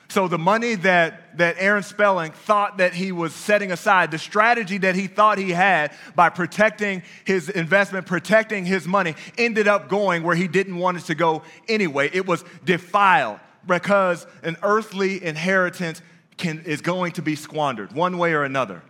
[0.09, 4.77] So the money that, that Aaron Spelling thought that he was setting aside, the strategy
[4.79, 10.23] that he thought he had by protecting his investment, protecting his money, ended up going
[10.23, 12.09] where he didn't want it to go anyway.
[12.13, 16.01] It was defiled because an earthly inheritance
[16.37, 18.81] can, is going to be squandered one way or another.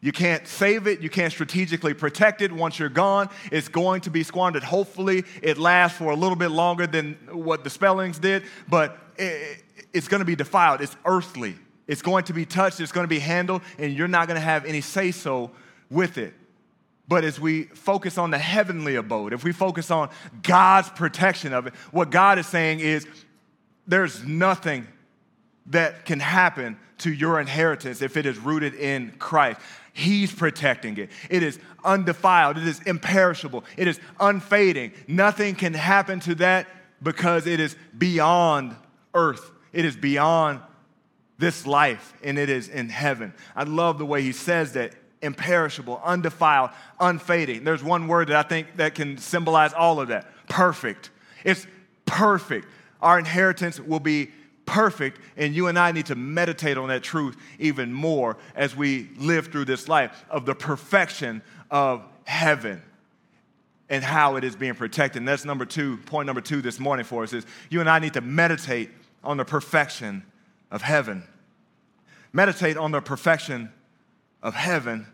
[0.00, 1.00] You can't save it.
[1.00, 2.52] You can't strategically protect it.
[2.52, 4.62] Once you're gone, it's going to be squandered.
[4.62, 10.06] Hopefully, it lasts for a little bit longer than what the spellings did, but it's
[10.06, 10.80] going to be defiled.
[10.80, 11.56] It's earthly.
[11.88, 12.80] It's going to be touched.
[12.80, 15.50] It's going to be handled, and you're not going to have any say so
[15.90, 16.34] with it.
[17.08, 20.10] But as we focus on the heavenly abode, if we focus on
[20.42, 23.06] God's protection of it, what God is saying is
[23.86, 24.86] there's nothing
[25.66, 29.60] that can happen to your inheritance if it is rooted in Christ.
[29.98, 31.10] He's protecting it.
[31.28, 34.92] It is undefiled, it is imperishable, it is unfading.
[35.08, 36.68] Nothing can happen to that
[37.02, 38.76] because it is beyond
[39.12, 40.60] earth, it is beyond
[41.36, 43.34] this life, and it is in heaven.
[43.56, 47.64] I love the way he says that imperishable, undefiled, unfading.
[47.64, 51.10] There's one word that I think that can symbolize all of that perfect.
[51.42, 51.66] It's
[52.06, 52.68] perfect.
[53.02, 54.30] Our inheritance will be
[54.68, 59.08] perfect, and you and I need to meditate on that truth even more as we
[59.16, 62.82] live through this life of the perfection of heaven
[63.88, 65.22] and how it is being protected.
[65.22, 67.98] And that's number two, point number two this morning for us is you and I
[67.98, 68.90] need to meditate
[69.24, 70.22] on the perfection
[70.70, 71.24] of heaven.
[72.34, 73.72] Meditate on the perfection
[74.42, 75.06] of heaven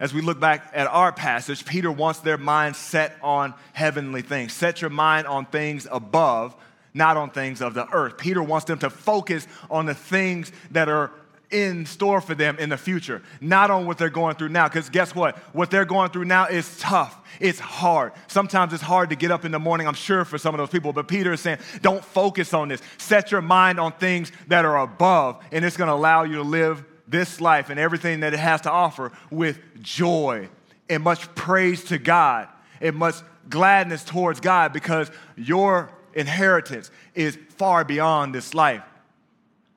[0.00, 4.52] as we look back at our passage, Peter wants their mind set on heavenly things.
[4.52, 6.54] Set your mind on things above,
[6.94, 8.18] not on things of the earth.
[8.18, 11.10] Peter wants them to focus on the things that are
[11.50, 14.68] in store for them in the future, not on what they're going through now.
[14.68, 15.36] Because guess what?
[15.54, 17.16] What they're going through now is tough.
[17.40, 18.12] It's hard.
[18.26, 20.70] Sometimes it's hard to get up in the morning, I'm sure, for some of those
[20.70, 20.92] people.
[20.92, 22.82] But Peter is saying, don't focus on this.
[22.98, 26.42] Set your mind on things that are above, and it's going to allow you to
[26.42, 30.48] live this life and everything that it has to offer with joy
[30.90, 32.48] and much praise to God
[32.80, 33.14] and much
[33.48, 38.82] gladness towards God because your inheritance is far beyond this life.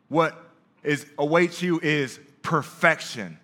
[0.10, 0.36] What
[0.84, 3.38] is awaits you is perfection.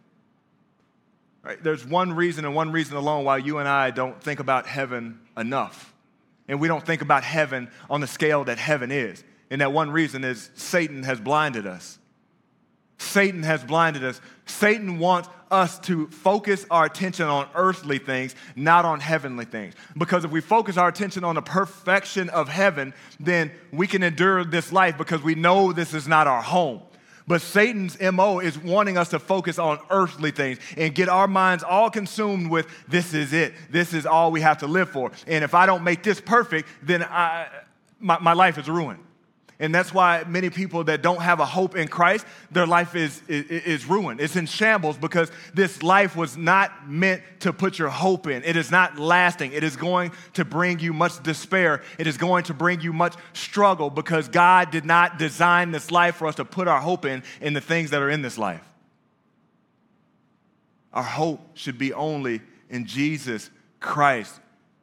[1.43, 1.63] Right?
[1.63, 5.19] There's one reason and one reason alone why you and I don't think about heaven
[5.38, 5.93] enough.
[6.47, 9.23] And we don't think about heaven on the scale that heaven is.
[9.51, 11.99] And that one reason is Satan has blinded us.
[12.97, 14.19] Satan has blinded us.
[14.45, 19.73] Satan wants us to focus our attention on earthly things, not on heavenly things.
[19.97, 24.43] Because if we focus our attention on the perfection of heaven, then we can endure
[24.43, 26.81] this life because we know this is not our home.
[27.27, 31.62] But Satan's MO is wanting us to focus on earthly things and get our minds
[31.62, 33.53] all consumed with this is it.
[33.69, 35.12] This is all we have to live for.
[35.27, 37.47] And if I don't make this perfect, then I,
[37.99, 38.99] my, my life is ruined.
[39.59, 43.21] And that's why many people that don't have a hope in Christ, their life is,
[43.27, 44.21] is, is, ruined.
[44.21, 48.43] It's in shambles because this life was not meant to put your hope in.
[48.43, 49.53] It is not lasting.
[49.53, 51.81] It is going to bring you much despair.
[51.97, 56.17] It is going to bring you much struggle because God did not design this life
[56.17, 58.63] for us to put our hope in in the things that are in this life.
[60.93, 64.39] Our hope should be only in Jesus Christ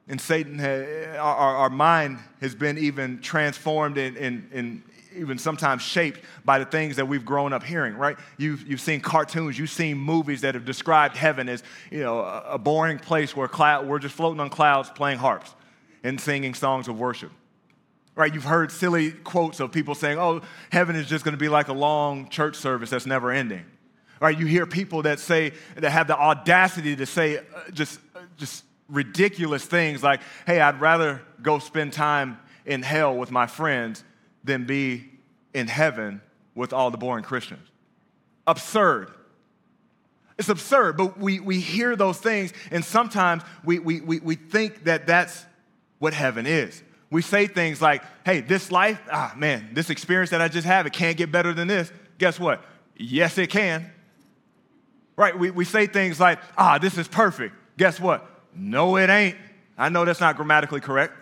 [0.09, 4.83] and Satan, our, our mind has been even transformed and, and, and
[5.17, 8.17] even sometimes shaped by the things that we've grown up hearing, right?
[8.37, 12.59] You've, you've seen cartoons, you've seen movies that have described heaven as, you know, a,
[12.59, 15.55] boring place where cloud, we're just floating on clouds playing harps
[16.03, 17.31] and singing songs of worship.
[18.15, 18.33] Right?
[18.33, 21.69] You've heard silly quotes of people saying, oh, heaven is just going to be like
[21.69, 23.65] a long church service that's never ending.
[24.21, 24.39] Right?
[24.39, 28.65] You hear people that say, that have the audacity to say, uh, just, uh, just
[28.89, 34.05] ridiculous things like, hey, I'd rather go spend time in hell with my friends
[34.43, 35.11] than be
[35.53, 36.21] in heaven
[36.55, 37.67] with all the boring Christians.
[38.47, 39.11] Absurd.
[40.39, 44.85] It's absurd, but we, we hear those things, and sometimes we, we, we, we think
[44.85, 45.45] that that's
[45.99, 46.83] what heaven is.
[47.11, 50.87] We say things like, hey, this life, ah, man, this experience that I just have,
[50.87, 51.93] it can't get better than this.
[52.19, 52.65] Guess what?
[52.97, 53.91] Yes, it can.
[55.17, 55.39] Right?
[55.39, 57.55] We, we say things like, ah, this is perfect.
[57.77, 58.29] Guess what?
[58.55, 59.37] No, it ain't.
[59.77, 61.15] I know that's not grammatically correct.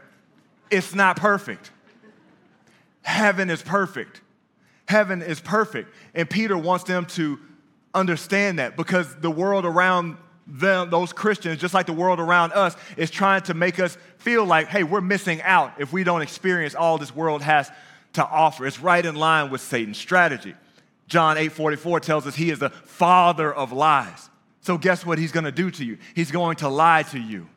[0.70, 1.70] It's not perfect.
[3.02, 4.20] Heaven is perfect.
[4.86, 5.94] Heaven is perfect.
[6.14, 7.38] And Peter wants them to
[7.94, 10.16] understand that because the world around
[10.46, 14.44] them, those Christians, just like the world around us, is trying to make us feel
[14.44, 17.70] like, hey, we're missing out if we don't experience all this world has
[18.14, 18.66] to offer.
[18.66, 20.54] It's right in line with Satan's strategy.
[21.06, 24.28] John 8 44 tells us he is the father of lies.
[24.62, 25.98] So, guess what he's going to do to you?
[26.14, 27.48] He's going to lie to you.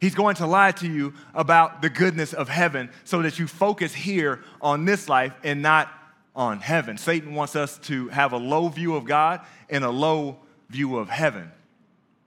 [0.00, 3.92] He's going to lie to you about the goodness of heaven so that you focus
[3.92, 5.92] here on this life and not
[6.34, 6.96] on heaven.
[6.96, 10.38] Satan wants us to have a low view of God and a low
[10.70, 11.52] view of heaven.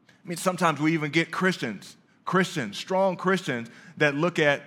[0.08, 4.62] I mean, sometimes we even get Christians, Christians, strong Christians, that look at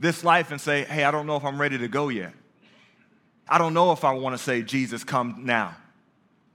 [0.00, 2.32] this life and say, hey, I don't know if I'm ready to go yet.
[3.46, 5.76] I don't know if I want to say, Jesus, come now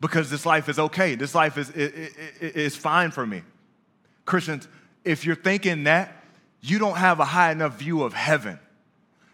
[0.03, 1.15] because this life is okay.
[1.15, 3.41] This life is, is, is fine for me.
[4.25, 4.67] Christians,
[5.05, 6.25] if you're thinking that,
[6.59, 8.59] you don't have a high enough view of heaven.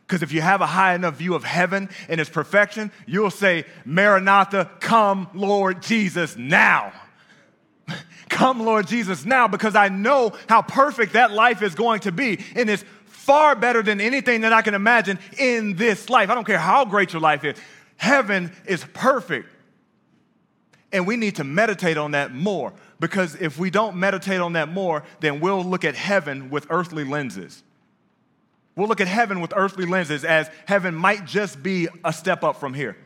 [0.06, 3.66] Because if you have a high enough view of heaven and its perfection, you'll say,
[3.84, 6.94] Maranatha, come, Lord Jesus, now.
[8.30, 12.46] come, Lord Jesus, now, because I know how perfect that life is going to be.
[12.56, 16.30] And it's far better than anything that I can imagine in this life.
[16.30, 17.58] I don't care how great your life is,
[17.98, 19.48] heaven is perfect.
[20.92, 24.70] And we need to meditate on that more because if we don't meditate on that
[24.70, 27.64] more, then we'll look at heaven with earthly lenses.
[28.76, 32.60] We'll look at heaven with earthly lenses as heaven might just be a step up
[32.60, 32.98] from here.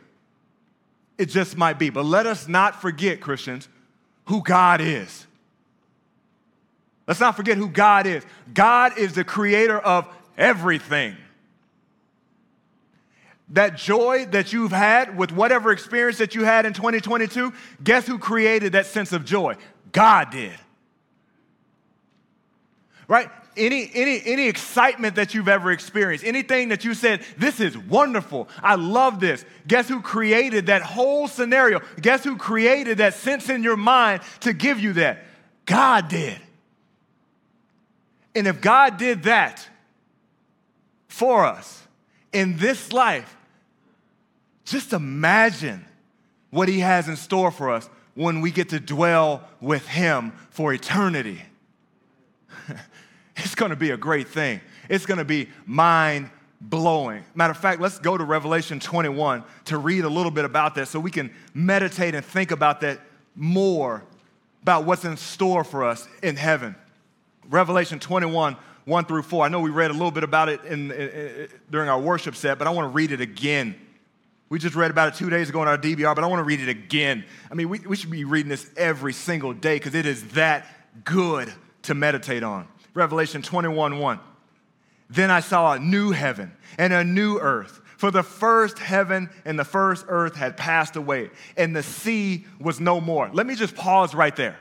[1.18, 1.90] It just might be.
[1.90, 3.68] But let us not forget, Christians,
[4.26, 5.28] who God is.
[7.08, 8.26] Let's not forget who God is.
[8.54, 10.08] God is the creator of
[10.38, 11.18] everything
[13.50, 18.18] that joy that you've had with whatever experience that you had in 2022, guess who
[18.18, 19.56] created that sense of joy?
[19.92, 20.58] God did.
[23.08, 23.30] right?
[23.56, 28.50] Any, any, any excitement that you've ever experienced, anything that you said, this is wonderful,
[28.64, 29.46] I love this.
[29.68, 31.82] Guess who created that whole scenario?
[32.02, 35.20] Guess who created that sense in your mind to give you that?
[35.66, 36.40] God did.
[38.34, 39.68] And if God did that
[41.08, 41.83] for us
[42.34, 43.36] in this life,
[44.66, 45.86] just imagine
[46.50, 50.74] what He has in store for us when we get to dwell with Him for
[50.74, 51.42] eternity.
[53.38, 54.62] it's gonna be a great thing.
[54.90, 56.30] It's gonna be mind
[56.62, 57.24] blowing.
[57.36, 60.88] Matter of fact, let's go to Revelation 21 to read a little bit about that
[60.88, 63.00] so we can meditate and think about that
[63.36, 64.04] more
[64.62, 66.76] about what's in store for us in heaven.
[67.50, 68.56] Revelation 21,
[68.86, 69.46] 1 through 4.
[69.46, 72.36] I know we read a little bit about it in, in, in, during our worship
[72.36, 73.76] set, but I want to read it again.
[74.50, 76.44] We just read about it two days ago in our DBR, but I want to
[76.44, 77.26] read it again.
[77.50, 80.66] I mean, we, we should be reading this every single day because it is that
[81.04, 81.52] good
[81.84, 82.68] to meditate on.
[82.94, 84.20] Revelation 21, 1.
[85.10, 87.82] Then I saw a new heaven and a new earth.
[87.98, 92.80] For the first heaven and the first earth had passed away, and the sea was
[92.80, 93.30] no more.
[93.32, 94.60] Let me just pause right there.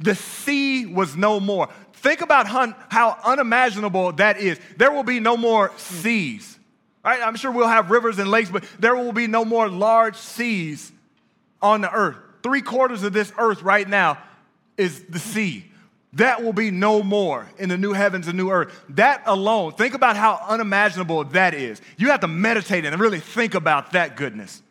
[0.00, 1.68] The sea was no more.
[1.94, 4.60] Think about how unimaginable that is.
[4.76, 6.58] There will be no more seas.
[7.04, 7.20] Right?
[7.20, 10.92] I'm sure we'll have rivers and lakes, but there will be no more large seas
[11.60, 12.16] on the earth.
[12.42, 14.18] Three quarters of this earth right now
[14.76, 15.64] is the sea.
[16.14, 18.72] That will be no more in the new heavens and new earth.
[18.90, 21.82] That alone, think about how unimaginable that is.
[21.96, 24.62] You have to meditate and really think about that goodness.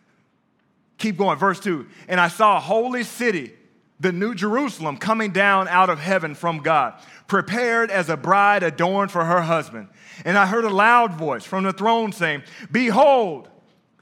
[0.98, 1.86] Keep going, verse 2.
[2.08, 3.54] And I saw a holy city
[4.00, 6.94] the new Jerusalem coming down out of heaven from God,
[7.28, 9.90] prepared as a bride adorned for her husband.
[10.24, 13.50] And I heard a loud voice from the throne saying, Behold,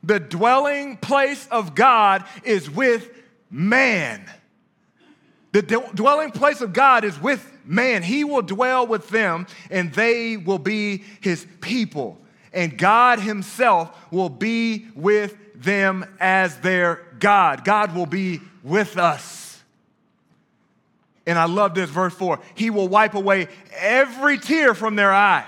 [0.03, 3.09] the dwelling place of God is with
[3.49, 4.29] man.
[5.53, 8.03] The dwelling place of God is with man.
[8.03, 12.19] He will dwell with them, and they will be his people.
[12.51, 17.63] And God himself will be with them as their God.
[17.63, 19.44] God will be with us.
[21.27, 23.47] And I love this, verse 4 He will wipe away
[23.77, 25.45] every tear from their eye.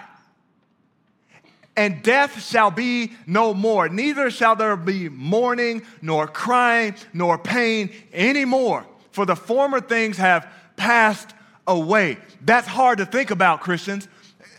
[1.76, 7.92] And death shall be no more, neither shall there be mourning, nor crying, nor pain
[8.12, 11.36] anymore, for the former things have passed
[11.68, 12.18] away.
[12.42, 14.08] That's hard to think about, Christians.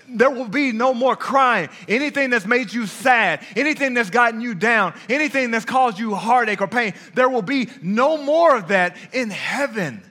[0.08, 1.68] There will be no more crying.
[1.88, 6.62] Anything that's made you sad, anything that's gotten you down, anything that's caused you heartache
[6.62, 10.02] or pain, there will be no more of that in heaven.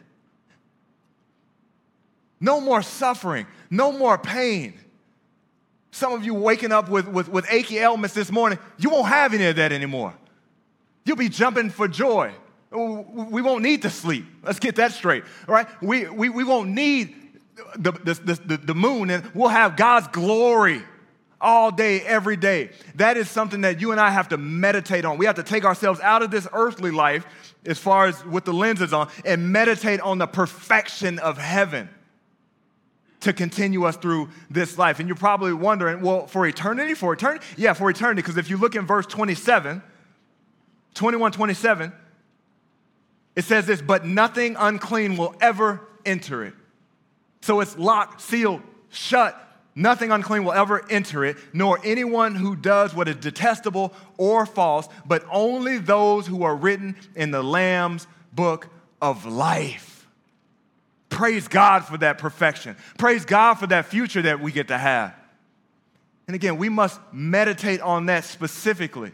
[2.39, 4.79] No more suffering, no more pain.
[5.91, 9.33] Some of you waking up with, with, with achy ailments this morning, you won't have
[9.33, 10.13] any of that anymore.
[11.05, 12.33] You'll be jumping for joy.
[12.69, 14.25] We won't need to sleep.
[14.43, 15.67] Let's get that straight, all right?
[15.81, 17.15] We, we, we won't need
[17.75, 20.83] the, the, the, the moon, and we'll have God's glory
[21.39, 22.71] all day, every day.
[22.95, 25.17] That is something that you and I have to meditate on.
[25.17, 27.25] We have to take ourselves out of this earthly life,
[27.65, 31.89] as far as with the lenses on, and meditate on the perfection of heaven
[33.22, 34.99] to continue us through this life.
[34.99, 36.93] And you're probably wondering, well, for eternity?
[36.93, 37.45] For eternity?
[37.57, 38.22] Yeah, for eternity.
[38.22, 39.82] Because if you look in verse 27,
[40.93, 41.93] 21, 27,
[43.36, 46.53] it says this, but nothing unclean will ever enter it.
[47.41, 49.43] So it's locked, sealed, shut.
[49.76, 54.89] Nothing unclean will ever enter it, nor anyone who does what is detestable or false,
[55.05, 58.70] but only those who are written in the Lamb's book
[59.03, 59.97] of life.
[61.10, 62.76] Praise God for that perfection.
[62.97, 65.16] Praise God for that future that we get to have.
[66.28, 69.14] And again, we must meditate on that specifically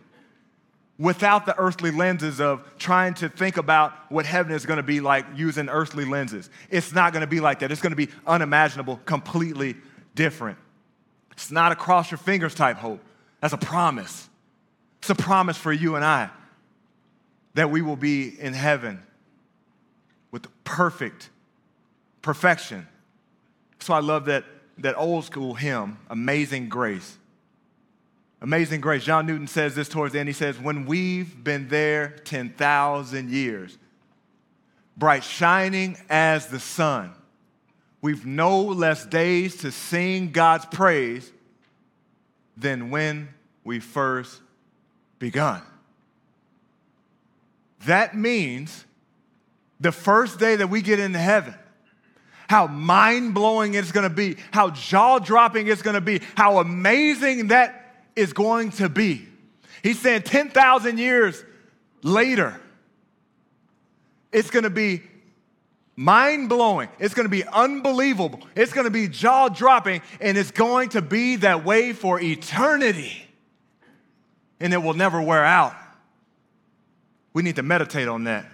[0.97, 4.99] without the earthly lenses of trying to think about what heaven is going to be
[4.99, 6.49] like using earthly lenses.
[6.69, 7.71] It's not going to be like that.
[7.71, 9.75] It's going to be unimaginable, completely
[10.15, 10.57] different.
[11.31, 13.01] It's not a cross your fingers type hope.
[13.41, 14.29] That's a promise.
[14.99, 16.29] It's a promise for you and I
[17.55, 19.03] that we will be in heaven
[20.31, 21.29] with the perfect
[22.23, 22.87] perfection.
[23.79, 24.45] So I love that,
[24.79, 27.17] that old school hymn, Amazing Grace.
[28.41, 29.03] Amazing Grace.
[29.03, 30.27] John Newton says this towards the end.
[30.27, 33.77] He says, When we've been there 10,000 years,
[34.97, 37.13] bright shining as the sun,
[38.01, 41.31] we've no less days to sing God's praise
[42.57, 43.29] than when
[43.63, 44.41] we first
[45.19, 45.61] begun.
[47.85, 48.85] That means
[49.79, 51.55] the first day that we get into heaven,
[52.53, 57.95] how mind blowing it's gonna be, how jaw dropping it's gonna be, how amazing that
[58.15, 59.27] is going to be.
[59.81, 61.43] He's saying 10,000 years
[62.03, 62.61] later,
[64.31, 65.01] it's gonna be
[65.95, 66.89] mind blowing.
[66.99, 68.39] It's going to be unbelievable.
[68.55, 73.27] It's going to be jaw dropping, and it's going to be that way for eternity.
[74.59, 75.75] And it will never wear out.
[77.33, 78.45] We need to meditate on that.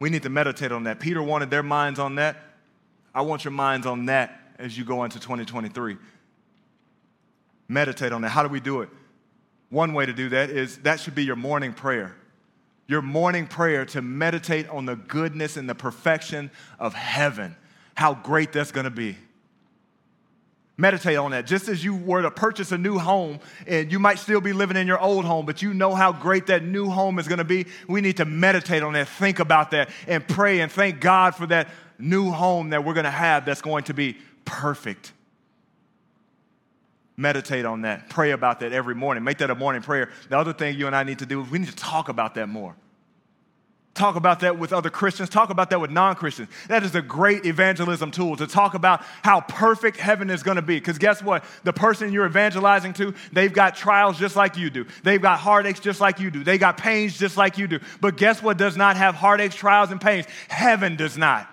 [0.00, 1.00] We need to meditate on that.
[1.00, 2.36] Peter wanted their minds on that.
[3.14, 5.96] I want your minds on that as you go into 2023.
[7.68, 8.30] Meditate on that.
[8.30, 8.88] How do we do it?
[9.70, 12.16] One way to do that is that should be your morning prayer
[12.86, 17.56] your morning prayer to meditate on the goodness and the perfection of heaven,
[17.94, 19.16] how great that's gonna be.
[20.76, 21.46] Meditate on that.
[21.46, 24.76] Just as you were to purchase a new home and you might still be living
[24.76, 27.66] in your old home, but you know how great that new home is gonna be,
[27.86, 31.46] we need to meditate on that, think about that, and pray and thank God for
[31.46, 35.12] that new home that we're gonna have that's going to be perfect.
[37.16, 38.08] Meditate on that.
[38.08, 39.22] Pray about that every morning.
[39.22, 40.10] Make that a morning prayer.
[40.28, 42.34] The other thing you and I need to do is we need to talk about
[42.34, 42.74] that more.
[43.94, 45.28] Talk about that with other Christians.
[45.28, 46.48] Talk about that with non Christians.
[46.66, 50.62] That is a great evangelism tool to talk about how perfect heaven is going to
[50.62, 50.76] be.
[50.76, 51.44] Because guess what?
[51.62, 54.84] The person you're evangelizing to, they've got trials just like you do.
[55.04, 56.42] They've got heartaches just like you do.
[56.42, 57.78] They got pains just like you do.
[58.00, 60.26] But guess what does not have heartaches, trials, and pains?
[60.48, 61.48] Heaven does not.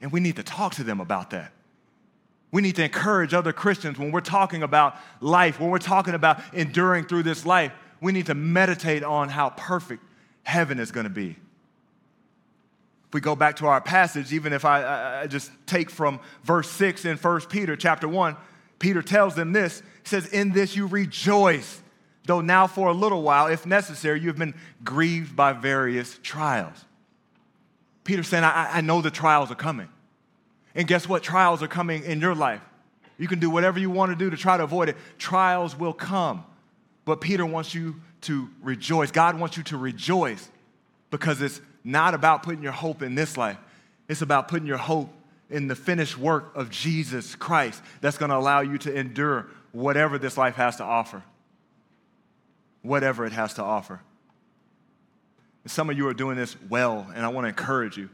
[0.00, 1.52] And we need to talk to them about that.
[2.50, 6.40] We need to encourage other Christians when we're talking about life, when we're talking about
[6.52, 7.70] enduring through this life.
[8.00, 10.02] We need to meditate on how perfect
[10.48, 11.36] heaven is going to be.
[13.08, 16.70] If we go back to our passage, even if I, I, just take from verse
[16.70, 18.34] 6 in 1 Peter chapter 1,
[18.78, 19.80] Peter tells them this.
[20.02, 21.82] He says, In this you rejoice,
[22.24, 26.82] though now for a little while, if necessary, you have been grieved by various trials.
[28.04, 29.88] Peter saying, I, I know the trials are coming.
[30.74, 31.22] And guess what?
[31.22, 32.62] Trials are coming in your life.
[33.18, 34.96] You can do whatever you want to do to try to avoid it.
[35.18, 36.44] Trials will come.
[37.04, 39.10] But Peter wants you to rejoice.
[39.10, 40.50] God wants you to rejoice
[41.10, 43.58] because it's not about putting your hope in this life,
[44.08, 45.10] it's about putting your hope
[45.50, 50.18] in the finished work of Jesus Christ that's going to allow you to endure whatever
[50.18, 51.22] this life has to offer.
[52.82, 54.00] Whatever it has to offer.
[55.64, 58.10] And some of you are doing this well, and I want to encourage you.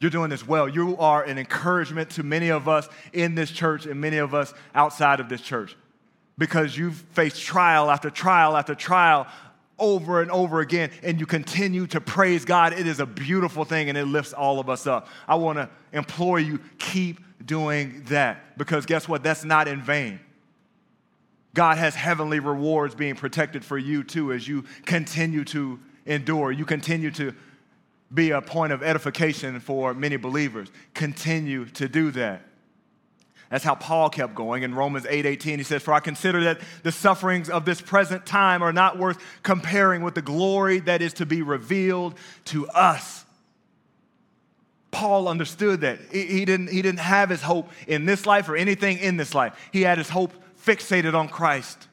[0.00, 0.68] You're doing this well.
[0.68, 4.52] You are an encouragement to many of us in this church and many of us
[4.74, 5.76] outside of this church
[6.38, 9.26] because you've faced trial after trial after trial
[9.78, 12.72] over and over again, and you continue to praise God.
[12.72, 15.08] It is a beautiful thing and it lifts all of us up.
[15.28, 19.22] I want to implore you keep doing that because guess what?
[19.22, 20.20] That's not in vain.
[21.54, 26.52] God has heavenly rewards being protected for you too as you continue to endure.
[26.52, 27.34] You continue to
[28.12, 30.68] be a point of edification for many believers.
[30.94, 32.42] Continue to do that.
[33.50, 35.58] That's how Paul kept going in Romans 8 18.
[35.58, 39.18] He says, For I consider that the sufferings of this present time are not worth
[39.42, 42.14] comparing with the glory that is to be revealed
[42.46, 43.24] to us.
[44.90, 46.00] Paul understood that.
[46.10, 49.54] He didn't, he didn't have his hope in this life or anything in this life.
[49.72, 50.32] He had his hope
[50.64, 51.86] fixated on Christ.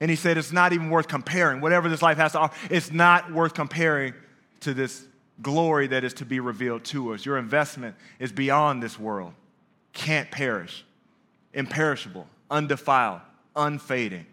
[0.00, 1.60] And he said, It's not even worth comparing.
[1.60, 4.14] Whatever this life has to offer, it's not worth comparing
[4.60, 5.04] to this
[5.42, 7.26] glory that is to be revealed to us.
[7.26, 9.32] Your investment is beyond this world
[9.98, 10.84] can't perish,
[11.52, 13.20] imperishable, undefiled,
[13.56, 14.24] unfading.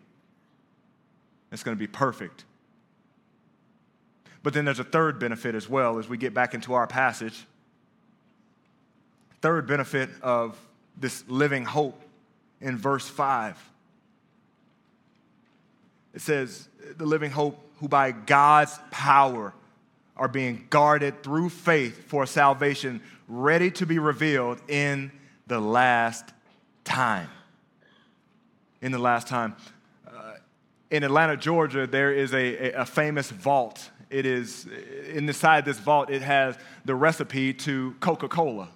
[1.51, 2.45] It's going to be perfect.
[4.43, 7.45] But then there's a third benefit as well as we get back into our passage.
[9.41, 10.55] Third benefit of
[10.97, 11.99] this living hope
[12.61, 13.57] in verse 5.
[16.13, 19.51] It says, The living hope who by God's power
[20.15, 25.11] are being guarded through faith for salvation, ready to be revealed in
[25.47, 26.25] the last
[26.83, 27.29] time.
[28.81, 29.55] In the last time.
[30.07, 30.33] Uh,
[30.91, 33.89] in Atlanta, Georgia, there is a, a, a famous vault.
[34.09, 34.67] It is,
[35.11, 38.69] in the side of this vault, it has the recipe to Coca Cola.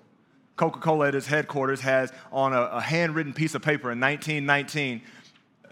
[0.55, 5.01] Coca Cola at its headquarters has on a, a handwritten piece of paper in 1919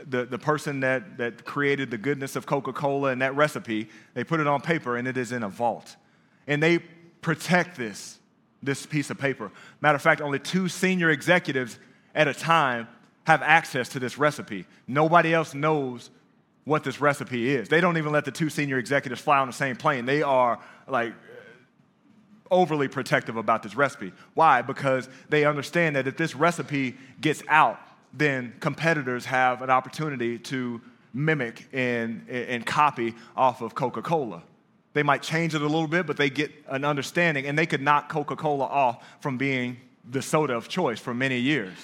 [0.05, 4.23] the, the person that, that created the goodness of Coca Cola and that recipe, they
[4.23, 5.95] put it on paper and it is in a vault.
[6.45, 6.79] And they
[7.21, 8.19] protect this
[8.67, 9.51] this piece of paper.
[9.81, 11.79] Matter of fact, only two senior executives
[12.13, 12.87] at a time
[13.23, 14.65] have access to this recipe.
[14.87, 16.11] Nobody else knows
[16.65, 17.69] what this recipe is.
[17.69, 20.05] They don't even let the two senior executives fly on the same plane.
[20.05, 21.13] They are like
[22.51, 24.11] overly protective about this recipe.
[24.33, 24.61] Why?
[24.61, 27.79] Because they understand that if this recipe gets out,
[28.13, 30.81] then competitors have an opportunity to
[31.13, 34.43] mimic and, and copy off of Coca Cola.
[34.97, 37.83] They might change it a little bit, but they get an understanding, and they could
[37.83, 39.77] knock Coca Cola off from being
[40.09, 41.77] the soda of choice for many years.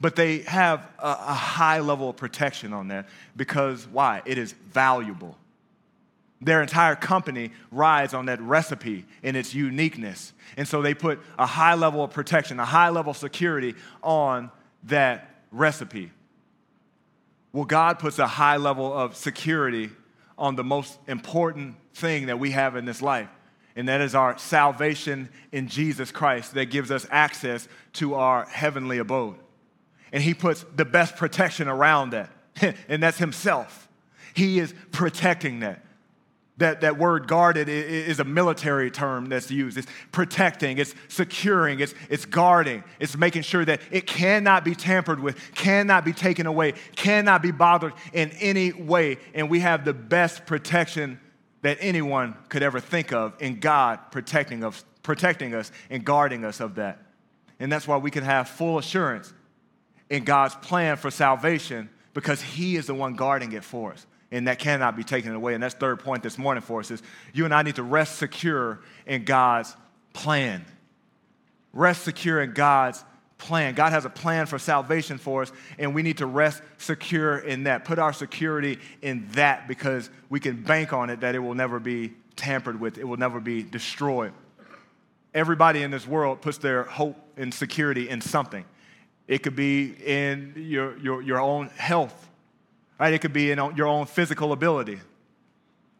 [0.00, 4.22] But they have a, a high level of protection on that because why?
[4.24, 5.36] It is valuable.
[6.40, 10.32] Their entire company rides on that recipe and its uniqueness.
[10.56, 14.52] And so they put a high level of protection, a high level of security on
[14.84, 16.12] that recipe.
[17.52, 19.90] Well, God puts a high level of security
[20.38, 23.28] on the most important thing that we have in this life,
[23.76, 28.98] and that is our salvation in Jesus Christ that gives us access to our heavenly
[28.98, 29.36] abode.
[30.12, 32.30] And He puts the best protection around that,
[32.88, 33.88] and that's Himself.
[34.34, 35.84] He is protecting that.
[36.58, 39.78] That, that word guarded is a military term that's used.
[39.78, 45.18] It's protecting, it's securing, it's, it's guarding, it's making sure that it cannot be tampered
[45.18, 49.16] with, cannot be taken away, cannot be bothered in any way.
[49.34, 51.18] And we have the best protection
[51.62, 56.60] that anyone could ever think of in God protecting us, protecting us and guarding us
[56.60, 56.98] of that.
[57.58, 59.32] And that's why we can have full assurance
[60.10, 64.48] in God's plan for salvation because He is the one guarding it for us and
[64.48, 65.54] that cannot be taken away.
[65.54, 67.02] And that's third point this morning for us is
[67.32, 69.76] you and I need to rest secure in God's
[70.14, 70.64] plan.
[71.72, 73.04] Rest secure in God's
[73.42, 73.74] plan.
[73.74, 77.64] God has a plan for salvation for us, and we need to rest secure in
[77.64, 77.84] that.
[77.84, 81.78] Put our security in that because we can bank on it that it will never
[81.78, 84.32] be tampered with, it will never be destroyed.
[85.34, 88.64] Everybody in this world puts their hope and security in something.
[89.28, 92.28] It could be in your, your, your own health
[93.02, 93.14] right?
[93.14, 95.00] It could be in your own physical ability,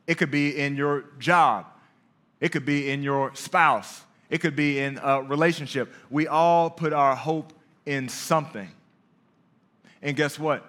[0.07, 1.66] it could be in your job,
[2.40, 4.03] it could be in your spouse,
[4.33, 5.93] it could be in a relationship.
[6.09, 7.53] We all put our hope
[7.85, 8.68] in something.
[10.01, 10.64] And guess what?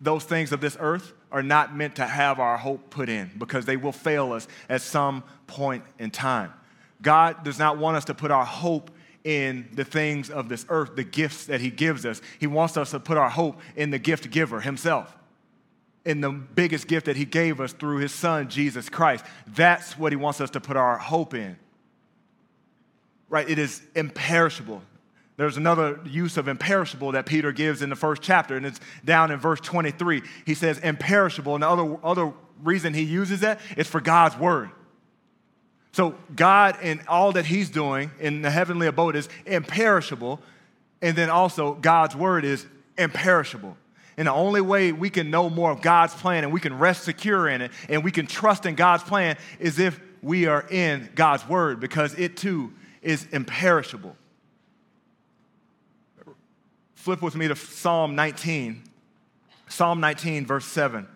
[0.00, 3.66] Those things of this earth are not meant to have our hope put in because
[3.66, 6.54] they will fail us at some point in time.
[7.02, 8.90] God does not want us to put our hope
[9.22, 12.22] in the things of this earth, the gifts that He gives us.
[12.38, 15.14] He wants us to put our hope in the gift giver Himself,
[16.06, 19.26] in the biggest gift that He gave us through His Son, Jesus Christ.
[19.46, 21.58] That's what He wants us to put our hope in.
[23.30, 23.48] Right?
[23.48, 24.82] It is imperishable.
[25.38, 29.30] There's another use of imperishable that Peter gives in the first chapter, and it's down
[29.30, 30.22] in verse 23.
[30.44, 34.70] He says imperishable, and the other, other reason he uses that is for God's word.
[35.92, 40.40] So, God and all that He's doing in the heavenly abode is imperishable.
[41.02, 42.66] And then also, God's word is
[42.96, 43.76] imperishable.
[44.16, 47.04] And the only way we can know more of God's plan and we can rest
[47.04, 51.08] secure in it and we can trust in God's plan is if we are in
[51.14, 52.72] God's word because it too
[53.02, 54.16] is imperishable.
[56.94, 58.82] Flip with me to Psalm 19.
[59.68, 61.06] Psalm 19, verse 7.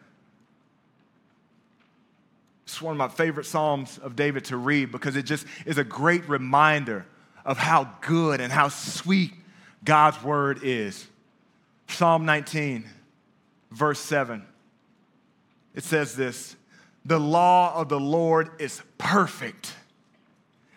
[2.65, 5.85] It's one of my favorite Psalms of David to read because it just is a
[5.85, 7.07] great reminder
[7.45, 9.33] of how good and how sweet
[9.85, 11.07] God's word is.
[11.89, 12.89] Psalm 19,
[13.71, 14.45] verse 7.
[15.75, 16.57] It says this
[17.05, 19.75] The law of the Lord is perfect,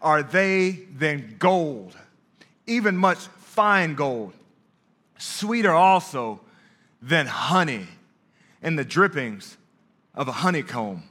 [0.00, 1.96] are they than gold,
[2.66, 4.32] even much fine gold.
[5.18, 6.40] Sweeter also
[7.00, 7.86] than honey
[8.62, 9.56] and the drippings
[10.14, 11.02] of a honeycomb.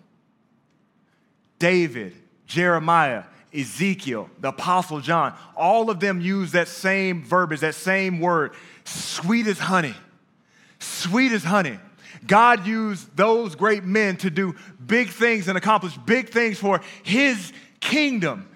[1.60, 2.14] David
[2.48, 3.24] Jeremiah,
[3.54, 9.48] Ezekiel, the Apostle John, all of them use that same verbiage, that same word, sweet
[9.48, 9.96] as honey.
[10.80, 11.80] Sweet as honey.
[12.28, 14.56] God used those great men to do
[14.86, 18.50] big things and accomplish big things for his kingdom.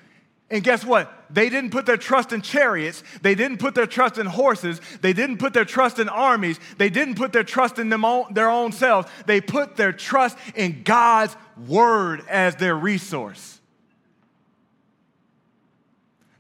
[0.52, 1.14] And guess what?
[1.30, 3.04] They didn't put their trust in chariots.
[3.22, 4.82] They didn't put their trust in horses.
[5.02, 6.60] They didn't put their trust in armies.
[6.78, 9.08] They didn't put their trust in them own, their own selves.
[9.28, 11.36] They put their trust in God's
[11.68, 13.60] word as their resource.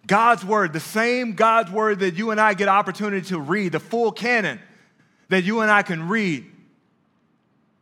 [0.08, 3.80] God's word, the same God's word that you and I get opportunity to read, the
[3.80, 4.60] full canon
[5.28, 6.50] that you and I can read,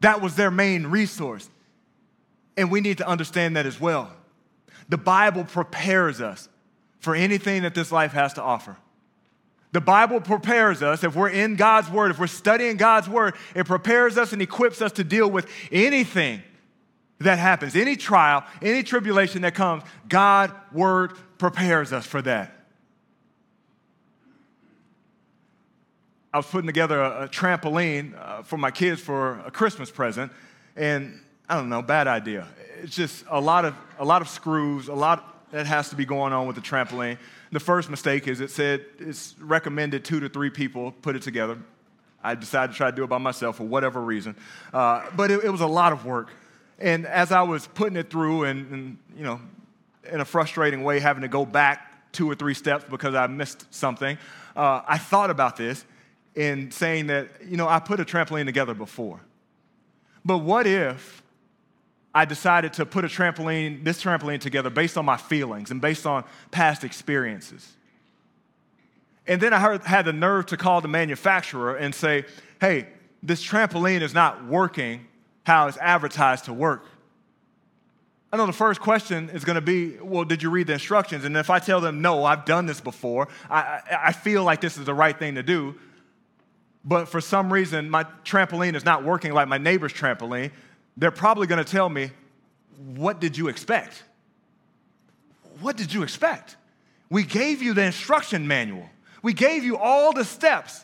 [0.02, 1.50] that was their main resource.
[2.58, 4.12] And we need to understand that as well.
[4.90, 6.50] The Bible prepares us
[7.00, 8.78] for anything that this life has to offer.
[9.74, 13.66] The Bible prepares us, if we're in God's Word, if we're studying God's Word, it
[13.66, 16.42] prepares us and equips us to deal with anything
[17.20, 19.84] that happens, any trial, any tribulation that comes.
[20.08, 22.54] God's Word prepares us for that.
[26.34, 30.32] I was putting together a, a trampoline uh, for my kids for a Christmas present,
[30.76, 31.20] and
[31.50, 32.48] I don't know, bad idea.
[32.82, 36.06] It's just a lot of, a lot of screws, a lot that has to be
[36.06, 37.18] going on with the trampoline.
[37.52, 41.58] The first mistake is it said it's recommended two to three people put it together.
[42.24, 44.36] I decided to try to do it by myself for whatever reason.
[44.74, 46.30] Uh, but it, it, was a lot of work.
[46.78, 49.40] And as I was putting it through and, and, you know,
[50.12, 53.74] in a frustrating way, having to go back two or three steps because I missed
[53.74, 54.18] something,
[54.56, 55.86] uh, I thought about this
[56.36, 59.22] in saying that, you know, I put a trampoline together before.
[60.26, 61.24] But what if
[62.18, 66.08] I decided to put a trampoline, this trampoline together based on my feelings and based
[66.08, 67.74] on past experiences?
[69.28, 72.26] And then I heard, had the nerve to call the manufacturer and say,
[72.60, 72.88] hey,
[73.22, 75.06] this trampoline is not working
[75.44, 76.88] how it's advertised to work.
[78.34, 81.24] I know the first question is going to be, well, did you read the instructions?
[81.24, 84.80] And if I tell them, no, I've done this before, I, I feel like this
[84.80, 85.76] is the right thing to do,
[86.84, 90.50] but for some reason my trampoline is not working like my neighbor's trampoline,
[90.98, 92.12] they're probably going to tell me,
[92.96, 94.04] what did you expect?
[95.62, 96.58] What did you expect?
[97.10, 98.90] We gave you the instruction manual.
[99.22, 100.84] We gave you all the steps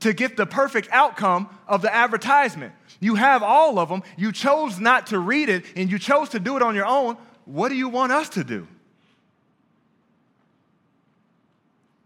[0.00, 2.72] to get the perfect outcome of the advertisement.
[3.00, 4.02] You have all of them.
[4.16, 7.16] You chose not to read it and you chose to do it on your own.
[7.44, 8.68] What do you want us to do?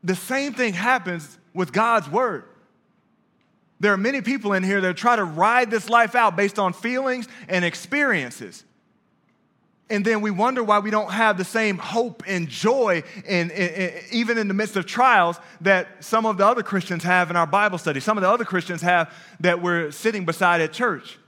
[0.02, 2.44] The same thing happens with God's word.
[3.80, 6.72] There are many people in here that try to ride this life out based on
[6.72, 8.64] feelings and experiences
[9.90, 13.50] and then we wonder why we don't have the same hope and joy, and,
[14.12, 17.46] even in the midst of trials, that some of the other Christians have in our
[17.46, 21.18] Bible study, some of the other Christians have that we're sitting beside at church.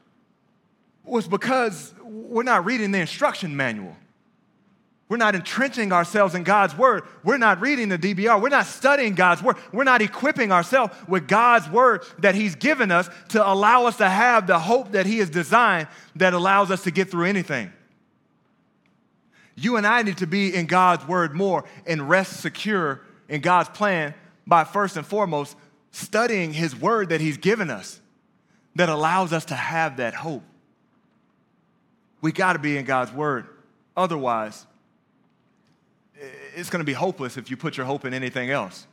[1.04, 3.96] Was because we're not reading the instruction manual.
[5.12, 7.02] We're not entrenching ourselves in God's word.
[7.22, 8.40] We're not reading the DBR.
[8.40, 9.58] We're not studying God's word.
[9.70, 14.08] We're not equipping ourselves with God's word that He's given us to allow us to
[14.08, 17.70] have the hope that He has designed that allows us to get through anything.
[19.54, 23.68] You and I need to be in God's word more and rest secure in God's
[23.68, 24.14] plan
[24.46, 25.58] by first and foremost
[25.90, 28.00] studying his word that he's given us
[28.76, 30.42] that allows us to have that hope.
[32.22, 33.46] We got to be in God's word.
[33.94, 34.66] Otherwise,
[36.54, 38.86] it's going to be hopeless if you put your hope in anything else.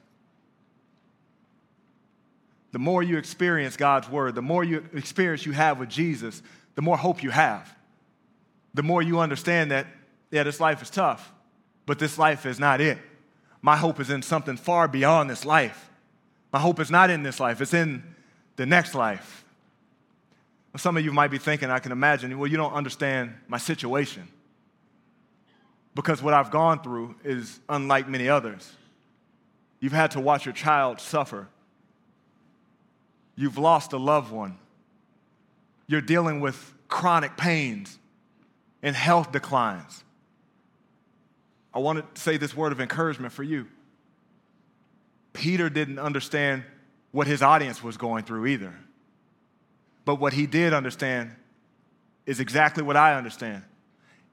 [2.71, 6.41] The more you experience God's word, the more you experience you have with Jesus,
[6.75, 7.75] the more hope you have.
[8.73, 9.87] The more you understand that
[10.31, 11.31] yeah, this life is tough,
[11.85, 12.99] but this life is not it.
[13.61, 15.89] My hope is in something far beyond this life.
[16.53, 18.03] My hope is not in this life, it's in
[18.55, 19.43] the next life.
[20.77, 24.27] Some of you might be thinking, I can imagine, well, you don't understand my situation.
[25.95, 28.71] Because what I've gone through is unlike many others.
[29.79, 31.47] You've had to watch your child suffer.
[33.35, 34.57] You've lost a loved one.
[35.87, 37.97] You're dealing with chronic pains
[38.83, 40.03] and health declines.
[41.73, 43.67] I want to say this word of encouragement for you.
[45.33, 46.63] Peter didn't understand
[47.11, 48.73] what his audience was going through either.
[50.05, 51.31] But what he did understand
[52.25, 53.63] is exactly what I understand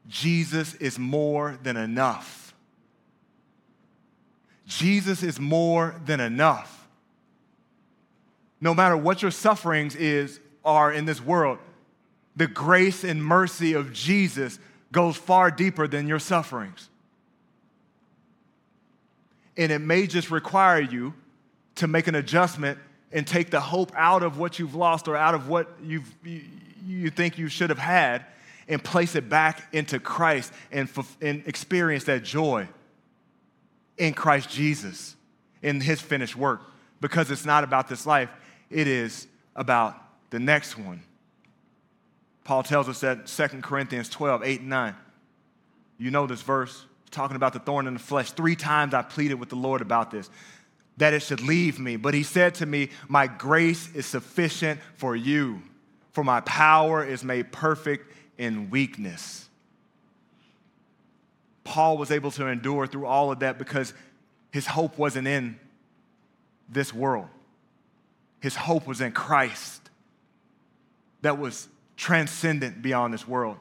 [0.09, 2.55] Jesus is more than enough.
[4.67, 6.89] Jesus is more than enough.
[8.61, 11.59] No matter what your sufferings is are in this world,
[12.35, 14.59] the grace and mercy of Jesus
[14.93, 16.89] goes far deeper than your sufferings
[19.57, 21.15] and it may just require you
[21.77, 22.79] to make an adjustment
[23.13, 26.43] and take the hope out of what you've lost or out of what you've, you,
[26.87, 28.25] you think you should have had
[28.69, 30.89] and place it back into Christ and,
[31.21, 32.69] and experience that joy
[33.97, 35.17] in Christ Jesus,
[35.63, 36.63] in his finished work.
[37.01, 38.31] Because it's not about this life,
[38.71, 39.97] it is about
[40.31, 41.03] the next one.
[42.45, 44.95] Paul tells us that 2 Corinthians 12, 8 and 9.
[45.99, 48.31] You know this verse talking about the thorn in the flesh.
[48.33, 50.29] Three times I pleaded with the Lord about this,
[50.99, 51.97] that it should leave me.
[51.97, 55.63] But he said to me, My grace is sufficient for you,
[56.13, 59.49] for my power is made perfect in weakness.
[61.65, 63.93] Paul was able to endure through all of that because
[64.53, 65.59] his hope wasn't in
[66.69, 67.29] this world.
[68.41, 69.91] His hope was in Christ
[71.23, 73.57] that was transcendent beyond this world.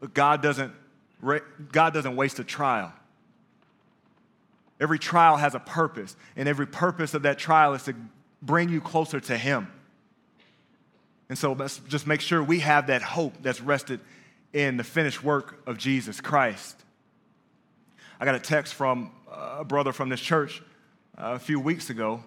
[0.00, 0.72] But God doesn't
[1.70, 2.92] God doesn't waste a trial.
[4.80, 7.94] Every trial has a purpose, and every purpose of that trial is to
[8.40, 9.68] bring you closer to Him.
[11.32, 14.00] And so let's just make sure we have that hope that's rested
[14.52, 16.76] in the finished work of Jesus Christ.
[18.20, 20.60] I got a text from a brother from this church
[21.16, 22.22] uh, a few weeks ago,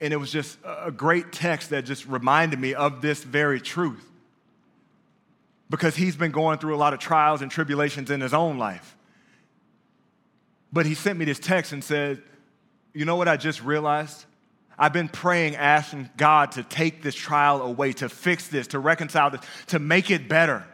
[0.00, 4.08] and it was just a great text that just reminded me of this very truth.
[5.68, 8.96] because he's been going through a lot of trials and tribulations in his own life.
[10.72, 12.22] But he sent me this text and said,
[12.92, 14.26] You know what I just realized?
[14.78, 19.30] I've been praying, asking God to take this trial away, to fix this, to reconcile
[19.30, 20.64] this, to make it better.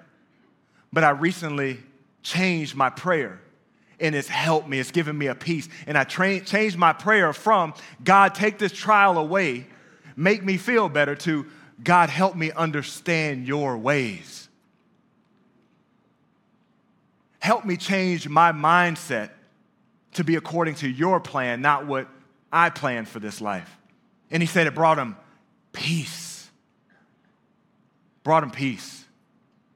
[0.92, 1.78] But I recently
[2.22, 3.40] changed my prayer
[4.00, 4.78] and it's helped me.
[4.78, 5.68] It's given me a peace.
[5.86, 9.66] And I tra- changed my prayer from God, take this trial away,
[10.16, 11.46] make me feel better, to
[11.84, 14.48] God, help me understand your ways.
[17.40, 19.30] Help me change my mindset
[20.12, 22.08] to be according to your plan, not what
[22.52, 23.79] I planned for this life.
[24.30, 25.16] And he said it brought him
[25.72, 26.48] peace.
[28.22, 29.04] Brought him peace.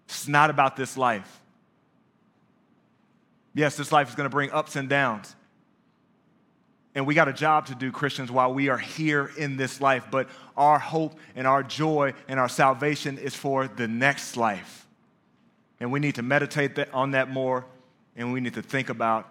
[0.06, 1.40] It's not about this life.
[3.54, 5.34] Yes, this life is going to bring ups and downs.
[6.94, 10.06] And we got a job to do, Christians, while we are here in this life.
[10.10, 14.86] But our hope and our joy and our salvation is for the next life.
[15.80, 17.66] And we need to meditate on that more,
[18.16, 19.28] and we need to think about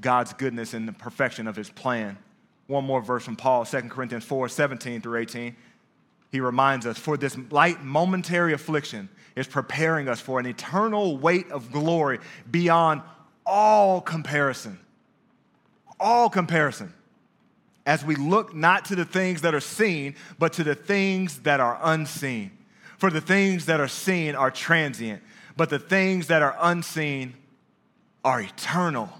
[0.00, 2.18] God's goodness and the perfection of his plan.
[2.66, 5.56] One more verse from Paul, 2 Corinthians 4 17 through 18.
[6.30, 11.50] He reminds us, For this light momentary affliction is preparing us for an eternal weight
[11.50, 12.18] of glory
[12.50, 13.02] beyond
[13.44, 14.78] all comparison.
[16.00, 16.92] All comparison.
[17.84, 21.60] As we look not to the things that are seen, but to the things that
[21.60, 22.52] are unseen.
[22.96, 25.22] For the things that are seen are transient,
[25.56, 27.34] but the things that are unseen
[28.24, 29.10] are eternal.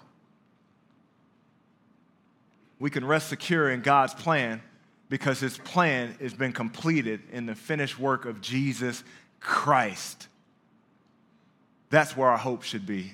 [2.82, 4.60] We can rest secure in God's plan
[5.08, 9.04] because his plan has been completed in the finished work of Jesus
[9.38, 10.26] Christ.
[11.90, 13.12] That's where our hope should be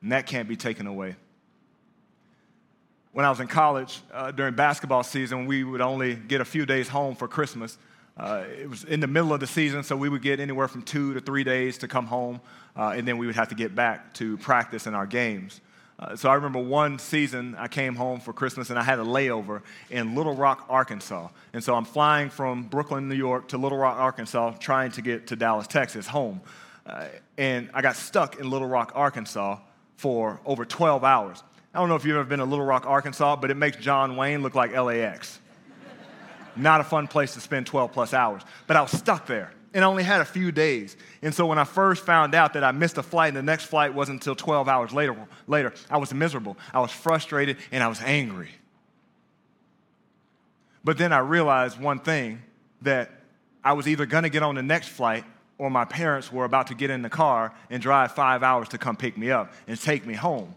[0.00, 1.14] and that can't be taken away.
[3.12, 6.64] When I was in college, uh, during basketball season, we would only get a few
[6.64, 7.76] days home for Christmas.
[8.16, 10.80] Uh, it was in the middle of the season, so we would get anywhere from
[10.80, 12.40] two to three days to come home,
[12.76, 15.60] uh, and then we would have to get back to practice in our games.
[15.98, 19.04] Uh, so I remember one season I came home for Christmas and I had a
[19.04, 21.28] layover in Little Rock, Arkansas.
[21.54, 25.28] And so I'm flying from Brooklyn, New York to Little Rock, Arkansas, trying to get
[25.28, 26.42] to Dallas, Texas, home.
[26.84, 27.06] Uh,
[27.38, 29.58] and I got stuck in Little Rock, Arkansas
[29.96, 31.42] for over 12 hours.
[31.72, 34.16] I don't know if you've ever been to Little Rock, Arkansas, but it makes John
[34.16, 35.40] Wayne look like LAX.
[36.56, 38.42] Not a fun place to spend 12 plus hours.
[38.66, 40.96] But I was stuck there and only had a few days.
[41.20, 43.66] And so when I first found out that I missed a flight and the next
[43.66, 45.14] flight wasn't until 12 hours later,
[45.46, 46.56] later, I was miserable.
[46.72, 48.48] I was frustrated and I was angry.
[50.82, 52.40] But then I realized one thing
[52.80, 53.10] that
[53.62, 55.24] I was either going to get on the next flight
[55.58, 58.78] or my parents were about to get in the car and drive five hours to
[58.78, 60.54] come pick me up and take me home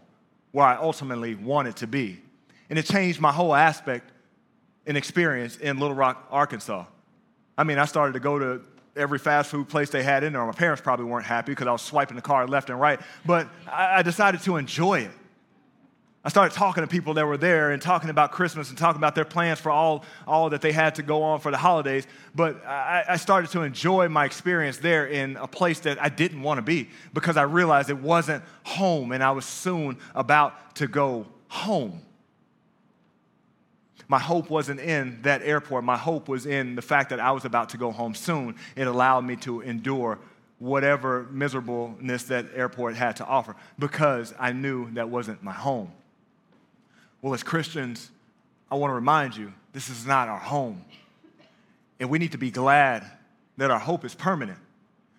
[0.52, 2.22] where I ultimately wanted to be.
[2.70, 4.12] And it changed my whole aspect
[4.86, 6.86] and experience in Little Rock, Arkansas.
[7.58, 8.62] I mean, I started to go to
[9.00, 10.44] every fast food place they had in there.
[10.44, 13.48] My parents probably weren't happy because I was swiping the car left and right, but
[13.66, 15.10] I decided to enjoy it.
[16.22, 19.14] I started talking to people that were there and talking about Christmas and talking about
[19.14, 22.06] their plans for all, all that they had to go on for the holidays.
[22.34, 26.42] But I, I started to enjoy my experience there in a place that I didn't
[26.42, 30.86] want to be because I realized it wasn't home and I was soon about to
[30.86, 32.02] go home.
[34.10, 35.84] My hope wasn't in that airport.
[35.84, 38.56] My hope was in the fact that I was about to go home soon.
[38.74, 40.18] It allowed me to endure
[40.58, 45.92] whatever miserableness that airport had to offer because I knew that wasn't my home.
[47.22, 48.10] Well, as Christians,
[48.68, 50.84] I want to remind you this is not our home.
[52.00, 53.08] And we need to be glad
[53.58, 54.58] that our hope is permanent,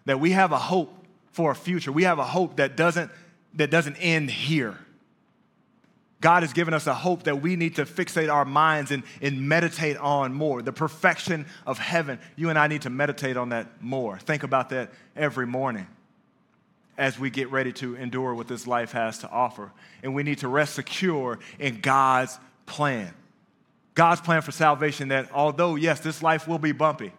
[0.04, 0.94] that we have a hope
[1.32, 1.94] for a future.
[1.94, 3.10] We have a hope that doesn't,
[3.54, 4.78] that doesn't end here.
[6.22, 9.50] God has given us a hope that we need to fixate our minds and, and
[9.50, 10.62] meditate on more.
[10.62, 12.20] The perfection of heaven.
[12.36, 14.20] You and I need to meditate on that more.
[14.20, 15.88] Think about that every morning
[16.96, 19.72] as we get ready to endure what this life has to offer.
[20.04, 23.12] And we need to rest secure in God's plan.
[23.96, 27.12] God's plan for salvation that although, yes, this life will be bumpy,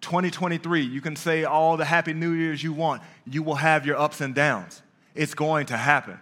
[0.00, 3.96] 2023, you can say all the happy new years you want, you will have your
[3.96, 4.82] ups and downs.
[5.14, 6.18] It's going to happen.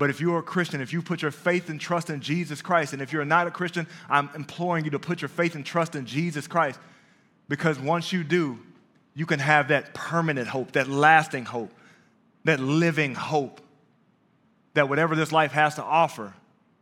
[0.00, 2.94] But if you're a Christian, if you put your faith and trust in Jesus Christ,
[2.94, 5.94] and if you're not a Christian, I'm imploring you to put your faith and trust
[5.94, 6.80] in Jesus Christ.
[7.50, 8.58] Because once you do,
[9.14, 11.70] you can have that permanent hope, that lasting hope,
[12.44, 13.60] that living hope,
[14.72, 16.32] that whatever this life has to offer,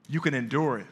[0.09, 0.87] you can endure it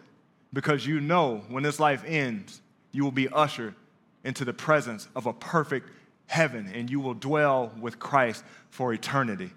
[0.52, 2.60] because you know when this life ends,
[2.90, 3.76] you will be ushered
[4.24, 5.90] into the presence of a perfect
[6.26, 9.52] heaven and you will dwell with Christ for eternity.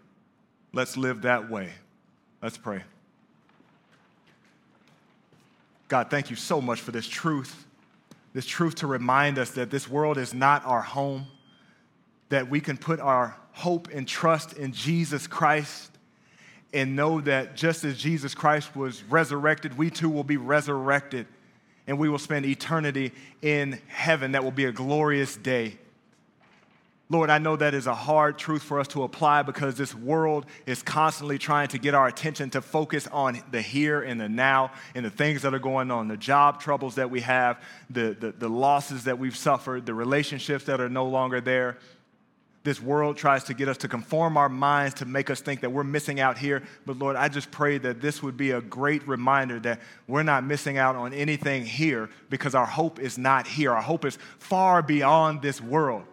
[0.71, 1.71] Let's live that way.
[2.41, 2.83] Let's pray.
[5.87, 7.65] God, thank you so much for this truth,
[8.33, 11.27] this truth to remind us that this world is not our home
[12.29, 15.91] that we can put our hope and trust in Jesus Christ
[16.71, 21.25] and know that just as Jesus Christ was resurrected, we too will be resurrected
[21.87, 23.11] and we will spend eternity
[23.41, 24.33] in heaven.
[24.33, 25.77] That will be a glorious day.
[27.11, 30.45] Lord, I know that is a hard truth for us to apply because this world
[30.67, 34.71] is constantly trying to get our attention to focus on the here and the now
[34.93, 38.31] and the things that are going on, the job troubles that we have, the, the,
[38.33, 41.79] the losses that we've suffered, the relationships that are no longer there.
[42.63, 45.71] This world tries to get us to conform our minds to make us think that
[45.71, 46.61] we're missing out here.
[46.85, 50.43] But Lord, I just pray that this would be a great reminder that we're not
[50.43, 53.71] missing out on anything here because our hope is not here.
[53.73, 56.03] Our hope is far beyond this world.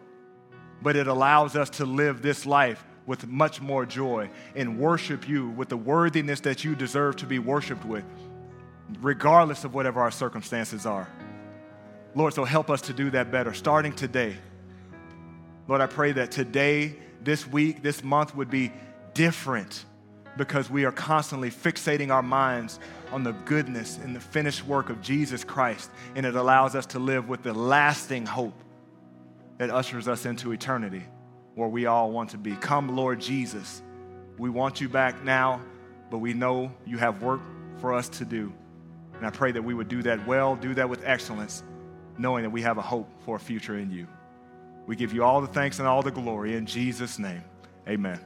[0.81, 5.49] But it allows us to live this life with much more joy and worship you
[5.49, 8.03] with the worthiness that you deserve to be worshiped with,
[9.01, 11.07] regardless of whatever our circumstances are.
[12.13, 14.35] Lord, so help us to do that better starting today.
[15.67, 18.71] Lord, I pray that today, this week, this month would be
[19.13, 19.85] different
[20.37, 22.79] because we are constantly fixating our minds
[23.11, 25.89] on the goodness and the finished work of Jesus Christ.
[26.15, 28.53] And it allows us to live with the lasting hope
[29.57, 31.03] that ushers us into eternity
[31.55, 32.55] where we all want to be.
[32.55, 33.81] Come, Lord Jesus.
[34.37, 35.61] We want you back now,
[36.11, 37.41] but we know you have work
[37.79, 38.53] for us to do.
[39.15, 41.63] And I pray that we would do that well, do that with excellence,
[42.19, 44.07] knowing that we have a hope for a future in you.
[44.85, 47.43] We give you all the thanks and all the glory in Jesus' name.
[47.87, 48.19] Amen.